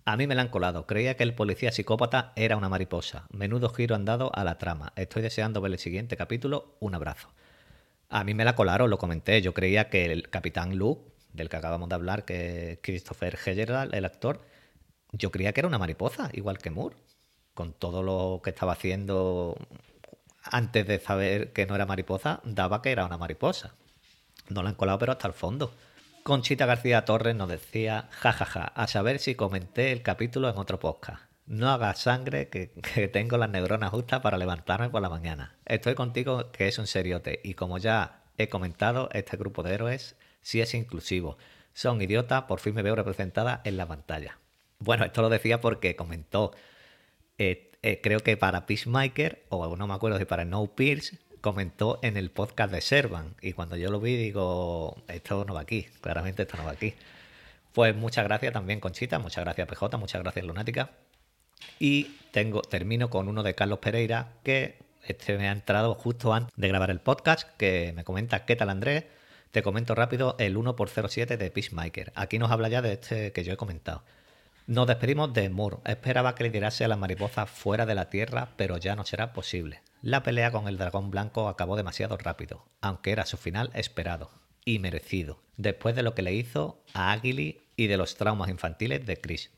a 0.05 0.17
mí 0.17 0.27
me 0.27 0.35
la 0.35 0.43
han 0.43 0.49
colado, 0.49 0.87
creía 0.87 1.17
que 1.17 1.23
el 1.23 1.35
policía 1.35 1.73
psicópata 1.73 2.33
era 2.37 2.57
una 2.57 2.69
mariposa. 2.69 3.27
Menudo 3.31 3.69
giro 3.71 3.95
han 3.95 4.05
dado 4.05 4.31
a 4.35 4.45
la 4.45 4.59
trama. 4.59 4.93
Estoy 4.97 5.23
deseando 5.23 5.61
ver 5.61 5.73
el 5.73 5.79
siguiente 5.79 6.17
capítulo. 6.17 6.77
Un 6.81 6.95
abrazo. 6.95 7.29
A 8.13 8.25
mí 8.25 8.35
me 8.35 8.45
la 8.45 8.55
colaron, 8.55 8.91
lo 8.91 8.99
comenté. 8.99 9.41
Yo 9.41 9.55
creía 9.55 9.89
que 9.89 10.05
el 10.05 10.29
capitán 10.29 10.77
Luke, 10.77 11.11
del 11.33 11.49
que 11.49 11.57
acabamos 11.57 11.89
de 11.89 11.95
hablar, 11.95 12.27
que 12.27 12.79
Christopher 12.83 13.39
Heyerdahl, 13.43 13.95
el 13.95 14.05
actor, 14.05 14.43
yo 15.13 15.31
creía 15.31 15.55
que 15.55 15.63
era 15.63 15.69
una 15.69 15.79
mariposa, 15.79 16.29
igual 16.35 16.59
que 16.59 16.71
Moore, 16.71 16.95
con 17.55 17.73
todo 17.73 18.03
lo 18.03 18.43
que 18.45 18.51
estaba 18.51 18.73
haciendo 18.73 19.57
antes 20.45 20.87
de 20.87 21.01
saber 21.01 21.55
que 21.55 21.65
no 21.65 21.75
era 21.75 21.87
mariposa, 21.87 22.41
daba 22.45 22.83
que 22.83 22.93
era 22.93 23.07
una 23.07 23.17
mariposa. 23.17 23.73
No 24.51 24.63
la 24.63 24.69
han 24.69 24.75
colado, 24.75 24.99
pero 24.99 25.13
hasta 25.13 25.29
el 25.29 25.35
fondo. 25.35 25.73
Conchita 26.23 26.67
García 26.67 27.07
Torres 27.07 27.35
nos 27.35 27.49
decía, 27.49 28.11
jajaja, 28.11 28.65
a 28.65 28.87
saber 28.89 29.21
si 29.21 29.35
comenté 29.35 29.91
el 29.91 30.03
capítulo 30.03 30.51
en 30.51 30.59
otro 30.59 30.79
podcast. 30.79 31.32
No 31.47 31.71
hagas 31.71 32.01
sangre, 32.01 32.49
que, 32.49 33.09
tengo 33.09 33.37
las 33.37 33.51
neuronas 33.51 33.91
justas 33.91 34.21
para 34.21 34.39
levantarme 34.39 34.91
por 34.91 35.03
la 35.03 35.09
mañana. 35.09 35.57
Estoy 35.67 35.95
contigo, 35.95 36.51
que 36.53 36.69
es 36.69 36.79
un 36.79 36.87
seriote. 36.87 37.41
Y 37.43 37.55
como 37.55 37.79
ya 37.79 38.23
he 38.39 38.49
comentado, 38.49 39.09
este 39.13 39.37
grupo 39.37 39.63
de 39.63 39.75
héroes 39.75 40.17
sí 40.41 40.61
es 40.61 40.75
inclusivo. 40.75 41.37
Son 41.75 42.01
idiotas, 42.03 42.43
por 42.45 42.61
fin 42.61 42.75
me 42.75 42.83
veo 42.83 42.95
representada 42.95 43.61
en 43.65 43.77
la 43.77 43.87
pantalla. 43.87 44.39
Bueno, 44.79 45.05
esto 45.05 45.23
lo 45.23 45.29
decía 45.29 45.61
porque 45.61 45.97
comentó, 45.97 46.53
eh, 47.39 47.71
eh, 47.83 48.01
creo 48.03 48.21
que 48.21 48.37
para 48.37 48.67
Peacemaker, 48.67 49.45
o 49.49 49.77
no 49.77 49.87
me 49.87 49.95
acuerdo 49.95 50.19
si 50.19 50.25
para 50.25 50.45
No 50.45 50.67
Pierce, 50.75 51.19
comentó 51.41 51.99
en 52.03 52.17
el 52.17 52.31
podcast 52.31 52.73
de 52.73 52.81
Servan. 52.81 53.35
Y 53.41 53.53
cuando 53.53 53.77
yo 53.77 53.91
lo 53.91 54.01
vi, 54.01 54.17
digo, 54.17 55.03
esto 55.09 55.45
no 55.45 55.55
va 55.55 55.61
aquí, 55.61 55.85
claramente 56.01 56.43
esto 56.43 56.57
no 56.57 56.65
va 56.65 56.73
aquí. 56.73 56.95
Pues 57.73 57.97
muchas 57.97 58.25
gracias 58.25 58.53
también, 58.53 58.81
Conchita, 58.81 59.19
muchas 59.19 59.45
gracias, 59.45 59.69
PJ, 59.69 59.97
muchas 59.99 60.23
gracias, 60.23 60.45
Lunática. 60.45 60.91
Y 61.79 62.05
tengo, 62.31 62.63
termino 62.63 63.11
con 63.11 63.29
uno 63.29 63.43
de 63.43 63.55
Carlos 63.55 63.79
Pereira, 63.79 64.33
que 64.43 64.79
este 65.05 65.37
me 65.37 65.49
ha 65.49 65.53
entrado 65.53 65.95
justo 65.95 66.33
antes 66.33 66.53
de 66.57 66.69
grabar 66.69 66.91
el 66.91 67.01
podcast, 67.01 67.49
que 67.57 67.93
me 67.95 68.05
comenta, 68.05 68.45
¿qué 68.45 68.57
tal 68.57 68.71
Andrés? 68.71 69.05
Te 69.51 69.63
comento 69.63 69.95
rápido 69.95 70.37
el 70.39 70.57
1x07 70.57 71.37
de 71.37 71.51
Peacemaker. 71.51 72.13
Aquí 72.15 72.39
nos 72.39 72.51
habla 72.51 72.69
ya 72.69 72.81
de 72.83 72.93
este 72.93 73.33
que 73.33 73.45
yo 73.45 73.53
he 73.53 73.57
comentado. 73.57 74.03
Nos 74.67 74.87
despedimos 74.87 75.35
de 75.35 75.51
Moore. 75.51 75.79
Esperaba 75.85 76.35
que 76.35 76.45
liderase 76.45 76.85
a 76.85 76.89
la 76.89 76.97
mariposa 76.97 77.47
fuera 77.47 77.85
de 77.85 77.97
la 77.97 78.09
Tierra, 78.09 78.51
pero 78.57 78.79
ya 78.79 78.95
no 78.95 79.05
será 79.05 79.33
posible. 79.33 79.83
La 80.01 80.23
pelea 80.23 80.53
con 80.53 80.69
el 80.69 80.79
dragón 80.79 81.11
blanco 81.11 81.49
acabó 81.49 81.77
demasiado 81.77 82.17
rápido, 82.17 82.65
aunque 82.81 83.11
era 83.11 83.27
su 83.27 83.37
final 83.37 83.71
esperado 83.75 84.31
y 84.65 84.79
merecido, 84.79 85.43
después 85.57 85.97
de 85.97 86.03
lo 86.03 86.15
que 86.15 86.23
le 86.23 86.33
hizo 86.33 86.83
a 86.95 87.13
Aguili 87.13 87.61
y 87.77 87.89
de 87.89 87.97
los 87.97 88.17
traumas 88.17 88.49
infantiles 88.49 89.05
de 89.05 89.21
Chris. 89.21 89.51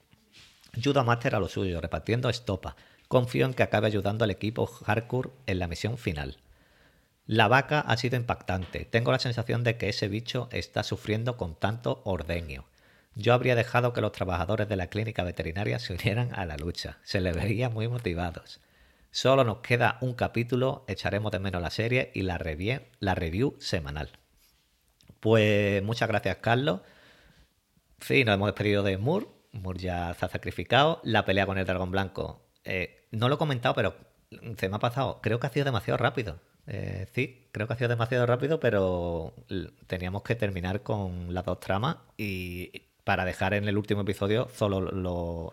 Judo 0.83 1.05
Master 1.05 1.35
a 1.35 1.41
lo 1.41 1.49
suyo, 1.49 1.81
repartiendo 1.81 2.29
estopa. 2.29 2.77
Confío 3.09 3.47
en 3.47 3.55
que 3.55 3.63
acabe 3.63 3.87
ayudando 3.87 4.25
al 4.25 4.31
equipo 4.31 4.67
hardcore 4.67 5.31
en 5.47 5.59
la 5.59 5.69
misión 5.69 5.99
final. 5.99 6.39
La 7.27 7.49
vaca 7.49 7.81
ha 7.81 7.97
sido 7.97 8.17
impactante. 8.17 8.85
Tengo 8.85 9.13
la 9.13 9.19
sensación 9.19 9.65
de 9.65 9.77
que 9.77 9.89
ese 9.89 10.09
bicho 10.09 10.49
está 10.53 10.83
sufriendo 10.83 11.37
con 11.37 11.55
tanto 11.55 12.03
ordeño. 12.05 12.65
Yo 13.15 13.33
habría 13.33 13.55
dejado 13.55 13.93
que 13.93 14.01
los 14.01 14.13
trabajadores 14.13 14.69
de 14.69 14.77
la 14.77 14.89
clínica 14.89 15.23
veterinaria 15.23 15.79
se 15.79 15.95
unieran 15.95 16.35
a 16.35 16.45
la 16.47 16.57
lucha. 16.57 16.99
Se 17.03 17.21
les 17.21 17.35
veía 17.35 17.71
muy 17.71 17.89
motivados. 17.89 18.61
Solo 19.11 19.45
nos 19.45 19.59
queda 19.59 19.99
un 20.01 20.15
capítulo, 20.15 20.85
echaremos 20.89 21.31
de 21.31 21.39
menos 21.39 21.63
la 21.63 21.71
serie 21.71 22.11
y 22.15 22.23
la 22.23 22.37
review, 22.37 22.81
la 22.99 23.15
review 23.15 23.55
semanal. 23.61 24.11
Pues 25.21 25.83
muchas 25.85 26.09
gracias, 26.09 26.39
Carlos. 26.39 26.81
Sí, 28.01 28.25
nos 28.25 28.35
hemos 28.35 28.49
despedido 28.49 28.83
de 28.83 28.99
Moore. 28.99 29.29
Moore 29.55 29.79
ya 29.79 30.15
se 30.15 30.27
ha 30.27 30.29
sacrificado. 30.29 31.01
La 31.05 31.25
pelea 31.25 31.47
con 31.47 31.59
el 31.59 31.67
dragón 31.67 31.91
blanco. 31.91 32.47
Eh, 32.65 33.07
no 33.11 33.29
lo 33.29 33.37
he 33.37 33.39
comentado, 33.39 33.75
pero 33.75 33.95
se 34.59 34.69
me 34.69 34.77
ha 34.77 34.81
pasado. 34.81 35.21
Creo 35.23 35.41
que 35.41 35.47
ha 35.47 35.51
sido 35.51 35.65
demasiado 35.65 35.99
rápido. 35.99 36.41
Eh, 36.67 37.07
sí, 37.15 37.49
creo 37.53 37.67
que 37.67 37.75
ha 37.75 37.77
sido 37.77 37.89
demasiado 37.89 38.27
rápido, 38.27 38.59
pero 38.59 39.35
teníamos 39.87 40.23
que 40.23 40.35
terminar 40.35 40.83
con 40.83 41.35
las 41.35 41.45
dos 41.45 41.61
tramas 41.61 41.99
y 42.17 42.85
para 43.05 43.25
dejar 43.25 43.55
en 43.55 43.69
el 43.69 43.77
último 43.77 44.01
episodio 44.01 44.49
solo 44.55 44.81
lo, 44.81 45.53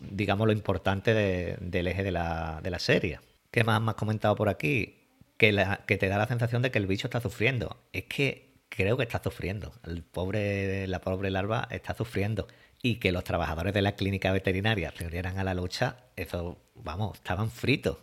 digamos, 0.00 0.46
lo 0.46 0.52
importante 0.52 1.12
de, 1.12 1.56
del 1.60 1.88
eje 1.88 2.04
de 2.04 2.12
la, 2.12 2.60
de 2.62 2.70
la, 2.70 2.78
serie. 2.78 3.20
¿Qué 3.50 3.64
más 3.64 3.80
me 3.82 3.90
has 3.90 3.96
comentado 3.96 4.36
por 4.36 4.48
aquí? 4.48 4.98
Que, 5.36 5.50
la, 5.50 5.84
que 5.86 5.96
te 5.98 6.08
da 6.08 6.18
la 6.18 6.28
sensación 6.28 6.62
de 6.62 6.70
que 6.70 6.78
el 6.78 6.86
bicho 6.86 7.08
está 7.08 7.20
sufriendo. 7.20 7.76
Es 7.92 8.04
que 8.04 8.54
creo 8.68 8.96
que 8.96 9.02
está 9.02 9.20
sufriendo. 9.22 9.72
El 9.84 10.04
pobre, 10.04 10.86
la 10.86 11.00
pobre 11.00 11.30
larva 11.30 11.66
está 11.70 11.94
sufriendo. 11.94 12.46
Y 12.82 12.96
que 12.96 13.12
los 13.12 13.24
trabajadores 13.24 13.72
de 13.72 13.82
la 13.82 13.92
clínica 13.92 14.32
veterinaria 14.32 14.92
se 14.96 15.06
unieran 15.06 15.38
a 15.38 15.44
la 15.44 15.54
lucha, 15.54 15.98
eso, 16.16 16.58
vamos, 16.74 17.14
estaban 17.14 17.50
fritos. 17.50 17.98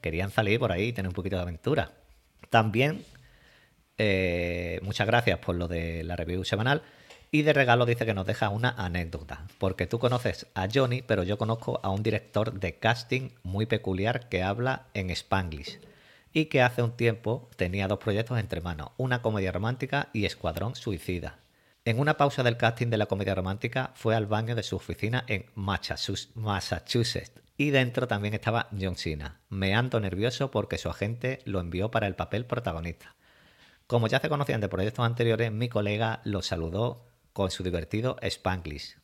Querían 0.00 0.30
salir 0.30 0.60
por 0.60 0.70
ahí 0.70 0.88
y 0.88 0.92
tener 0.92 1.08
un 1.08 1.14
poquito 1.14 1.36
de 1.36 1.42
aventura. 1.42 1.92
También, 2.48 3.04
eh, 3.98 4.78
muchas 4.82 5.06
gracias 5.06 5.38
por 5.40 5.56
lo 5.56 5.66
de 5.66 6.04
la 6.04 6.14
review 6.14 6.44
semanal. 6.44 6.82
Y 7.32 7.42
de 7.42 7.52
regalo 7.52 7.84
dice 7.84 8.06
que 8.06 8.14
nos 8.14 8.26
deja 8.26 8.50
una 8.50 8.70
anécdota, 8.70 9.46
porque 9.58 9.86
tú 9.86 9.98
conoces 9.98 10.46
a 10.54 10.68
Johnny, 10.72 11.02
pero 11.02 11.24
yo 11.24 11.36
conozco 11.36 11.80
a 11.82 11.90
un 11.90 12.02
director 12.02 12.58
de 12.58 12.78
casting 12.78 13.30
muy 13.42 13.66
peculiar 13.66 14.28
que 14.28 14.42
habla 14.42 14.86
en 14.94 15.10
spanglish 15.10 15.80
y 16.32 16.46
que 16.46 16.62
hace 16.62 16.82
un 16.82 16.92
tiempo 16.92 17.48
tenía 17.56 17.88
dos 17.88 17.98
proyectos 17.98 18.38
entre 18.38 18.60
manos, 18.60 18.90
una 18.96 19.22
comedia 19.22 19.52
romántica 19.52 20.08
y 20.12 20.24
Escuadrón 20.24 20.76
Suicida. 20.76 21.38
En 21.86 22.00
una 22.00 22.16
pausa 22.16 22.42
del 22.42 22.56
casting 22.56 22.88
de 22.88 22.96
la 22.96 23.06
comedia 23.06 23.36
romántica 23.36 23.92
fue 23.94 24.16
al 24.16 24.26
baño 24.26 24.56
de 24.56 24.64
su 24.64 24.74
oficina 24.74 25.24
en 25.28 25.46
Massachusetts 25.54 27.30
y 27.56 27.70
dentro 27.70 28.08
también 28.08 28.34
estaba 28.34 28.68
John 28.72 28.96
Cena, 28.96 29.40
meando 29.50 30.00
nervioso 30.00 30.50
porque 30.50 30.78
su 30.78 30.88
agente 30.88 31.38
lo 31.44 31.60
envió 31.60 31.92
para 31.92 32.08
el 32.08 32.16
papel 32.16 32.44
protagonista. 32.44 33.14
Como 33.86 34.08
ya 34.08 34.18
se 34.18 34.28
conocían 34.28 34.60
de 34.60 34.68
proyectos 34.68 35.06
anteriores, 35.06 35.52
mi 35.52 35.68
colega 35.68 36.22
lo 36.24 36.42
saludó 36.42 37.06
con 37.32 37.52
su 37.52 37.62
divertido 37.62 38.16
Spanglish 38.20 38.96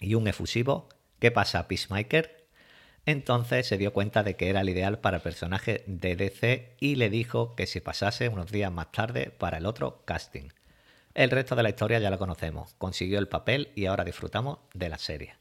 y 0.00 0.14
un 0.14 0.26
efusivo 0.26 0.88
¿Qué 1.18 1.30
pasa, 1.30 1.68
Peacemaker? 1.68 2.46
Entonces 3.04 3.66
se 3.66 3.76
dio 3.76 3.92
cuenta 3.92 4.22
de 4.22 4.36
que 4.36 4.48
era 4.48 4.62
el 4.62 4.70
ideal 4.70 5.00
para 5.00 5.18
el 5.18 5.22
personaje 5.22 5.84
de 5.86 6.16
DC 6.16 6.76
y 6.80 6.94
le 6.94 7.10
dijo 7.10 7.54
que 7.56 7.66
si 7.66 7.80
pasase 7.80 8.30
unos 8.30 8.50
días 8.50 8.72
más 8.72 8.90
tarde 8.90 9.34
para 9.36 9.58
el 9.58 9.66
otro 9.66 10.02
casting. 10.06 10.48
El 11.16 11.30
resto 11.30 11.56
de 11.56 11.62
la 11.62 11.70
historia 11.70 11.98
ya 11.98 12.10
lo 12.10 12.18
conocemos. 12.18 12.74
Consiguió 12.76 13.18
el 13.18 13.26
papel 13.26 13.70
y 13.74 13.86
ahora 13.86 14.04
disfrutamos 14.04 14.58
de 14.74 14.90
la 14.90 14.98
serie. 14.98 15.34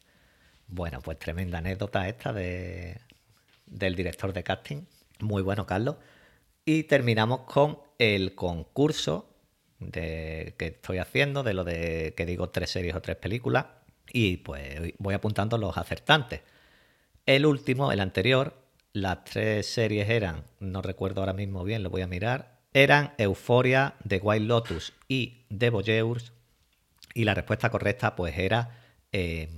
Bueno, 0.69 1.01
pues 1.01 1.19
tremenda 1.19 1.57
anécdota 1.57 2.07
esta 2.07 2.31
de, 2.31 3.01
del 3.65 3.93
director 3.93 4.31
de 4.31 4.41
casting. 4.41 4.83
Muy 5.19 5.41
bueno, 5.41 5.65
Carlos. 5.65 5.97
Y 6.63 6.83
terminamos 6.83 7.41
con 7.41 7.79
el 7.99 8.35
concurso 8.35 9.29
de, 9.79 10.55
que 10.57 10.67
estoy 10.67 10.99
haciendo, 10.99 11.43
de 11.43 11.53
lo 11.53 11.65
de 11.65 12.13
que 12.15 12.25
digo 12.25 12.51
tres 12.51 12.69
series 12.69 12.95
o 12.95 13.01
tres 13.01 13.17
películas, 13.17 13.65
y 14.13 14.37
pues 14.37 14.93
voy 14.97 15.13
apuntando 15.13 15.57
los 15.57 15.77
acertantes. 15.77 16.39
El 17.25 17.45
último, 17.45 17.91
el 17.91 17.99
anterior, 17.99 18.53
las 18.93 19.25
tres 19.25 19.67
series 19.67 20.09
eran, 20.09 20.45
no 20.61 20.81
recuerdo 20.81 21.19
ahora 21.19 21.33
mismo 21.33 21.65
bien, 21.65 21.83
lo 21.83 21.89
voy 21.89 22.01
a 22.01 22.07
mirar, 22.07 22.54
eran 22.75 23.13
Euphoria, 23.17 23.95
The 24.07 24.17
Wild 24.21 24.47
Lotus 24.47 24.93
y 25.07 25.45
The 25.57 25.69
Voyeurs. 25.71 26.33
Y 27.13 27.23
la 27.23 27.33
respuesta 27.33 27.69
correcta 27.71 28.15
pues 28.15 28.37
era... 28.37 28.69
eh, 29.11 29.49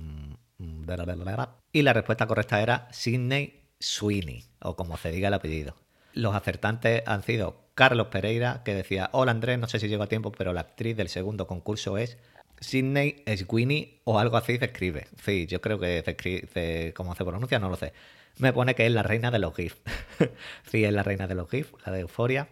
y 1.72 1.82
la 1.82 1.92
respuesta 1.92 2.26
correcta 2.26 2.62
era 2.62 2.88
Sidney 2.92 3.64
Sweeney, 3.80 4.44
o 4.60 4.76
como 4.76 4.96
se 4.96 5.10
diga 5.10 5.28
el 5.28 5.34
apellido. 5.34 5.76
Los 6.14 6.34
acertantes 6.34 7.02
han 7.06 7.22
sido 7.22 7.68
Carlos 7.74 8.06
Pereira, 8.08 8.62
que 8.64 8.74
decía, 8.74 9.10
hola 9.12 9.32
Andrés, 9.32 9.58
no 9.58 9.68
sé 9.68 9.78
si 9.78 9.88
llego 9.88 10.02
a 10.04 10.08
tiempo, 10.08 10.32
pero 10.32 10.52
la 10.52 10.60
actriz 10.62 10.96
del 10.96 11.08
segundo 11.08 11.46
concurso 11.46 11.98
es 11.98 12.18
Sidney 12.60 13.22
Sweeney 13.36 14.00
o 14.04 14.18
algo 14.18 14.36
así 14.36 14.56
se 14.58 14.66
escribe. 14.66 15.06
Sí, 15.22 15.46
yo 15.46 15.60
creo 15.60 15.78
que 15.78 16.02
se 16.04 16.10
escribe, 16.12 16.48
se- 16.52 16.94
como 16.94 17.14
se 17.14 17.24
pronuncia, 17.24 17.58
no 17.58 17.68
lo 17.68 17.76
sé. 17.76 17.92
Me 18.38 18.52
pone 18.52 18.74
que 18.74 18.86
es 18.86 18.92
la 18.92 19.02
reina 19.02 19.30
de 19.30 19.38
los 19.40 19.54
GIF. 19.54 19.76
sí, 20.70 20.84
es 20.84 20.92
la 20.92 21.02
reina 21.02 21.26
de 21.26 21.34
los 21.34 21.48
GIF, 21.50 21.72
la 21.84 21.92
de 21.92 22.00
Euforia. 22.00 22.48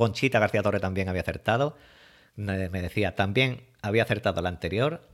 Conchita 0.00 0.38
García 0.38 0.62
Torre 0.62 0.80
también 0.80 1.10
había 1.10 1.20
acertado. 1.20 1.76
Me 2.34 2.70
decía, 2.70 3.16
también 3.16 3.66
había 3.82 4.04
acertado 4.04 4.40
la 4.40 4.48
anterior 4.48 5.06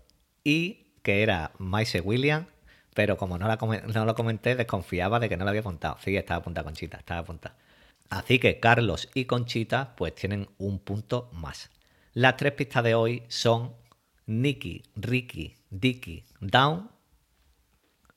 y 0.45 0.93
que 1.03 1.25
era 1.25 1.51
Maise 1.59 2.01
William, 2.01 2.47
pero 2.95 3.17
como 3.17 3.37
no, 3.37 3.49
la 3.49 3.57
no 3.57 4.05
lo 4.05 4.15
comenté, 4.15 4.55
desconfiaba 4.55 5.19
de 5.19 5.29
que 5.29 5.37
no 5.37 5.43
lo 5.43 5.51
había 5.51 5.63
apuntado. 5.63 5.97
Sí, 6.05 6.17
estaba 6.17 6.39
apuntada 6.39 6.63
Conchita, 6.63 6.99
estaba 6.99 7.19
apuntada. 7.19 7.57
Así 8.11 8.39
que 8.39 8.61
Carlos 8.61 9.09
y 9.13 9.25
Conchita 9.25 9.97
pues 9.97 10.15
tienen 10.15 10.49
un 10.57 10.79
punto 10.79 11.31
más. 11.33 11.73
Las 12.13 12.37
tres 12.37 12.53
pistas 12.53 12.85
de 12.85 12.95
hoy 12.95 13.25
son 13.27 13.75
Nicky, 14.27 14.85
Ricky, 14.95 15.57
Dicky, 15.69 16.27
Down, 16.39 16.93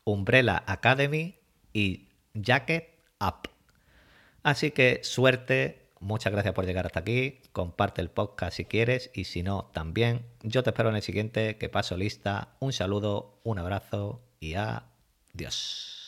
Umbrella 0.03 0.63
Academy 0.67 1.39
y 1.73 2.09
Jacket 2.35 2.93
Up. 3.19 3.49
Así 4.43 4.69
que 4.69 4.99
suerte, 5.01 5.78
muchas 5.99 6.31
gracias 6.33 6.53
por 6.53 6.65
llegar 6.65 6.85
hasta 6.85 6.99
aquí, 6.99 7.41
comparte 7.51 8.01
el 8.01 8.09
podcast 8.09 8.57
si 8.57 8.65
quieres 8.65 9.11
y 9.13 9.25
si 9.25 9.43
no 9.43 9.69
también. 9.73 10.25
Yo 10.43 10.63
te 10.63 10.71
espero 10.71 10.89
en 10.89 10.95
el 10.95 11.01
siguiente, 11.01 11.57
que 11.57 11.69
paso 11.69 11.97
lista. 11.97 12.55
Un 12.59 12.73
saludo, 12.73 13.39
un 13.43 13.59
abrazo 13.59 14.21
y 14.39 14.55
adiós. 14.55 15.98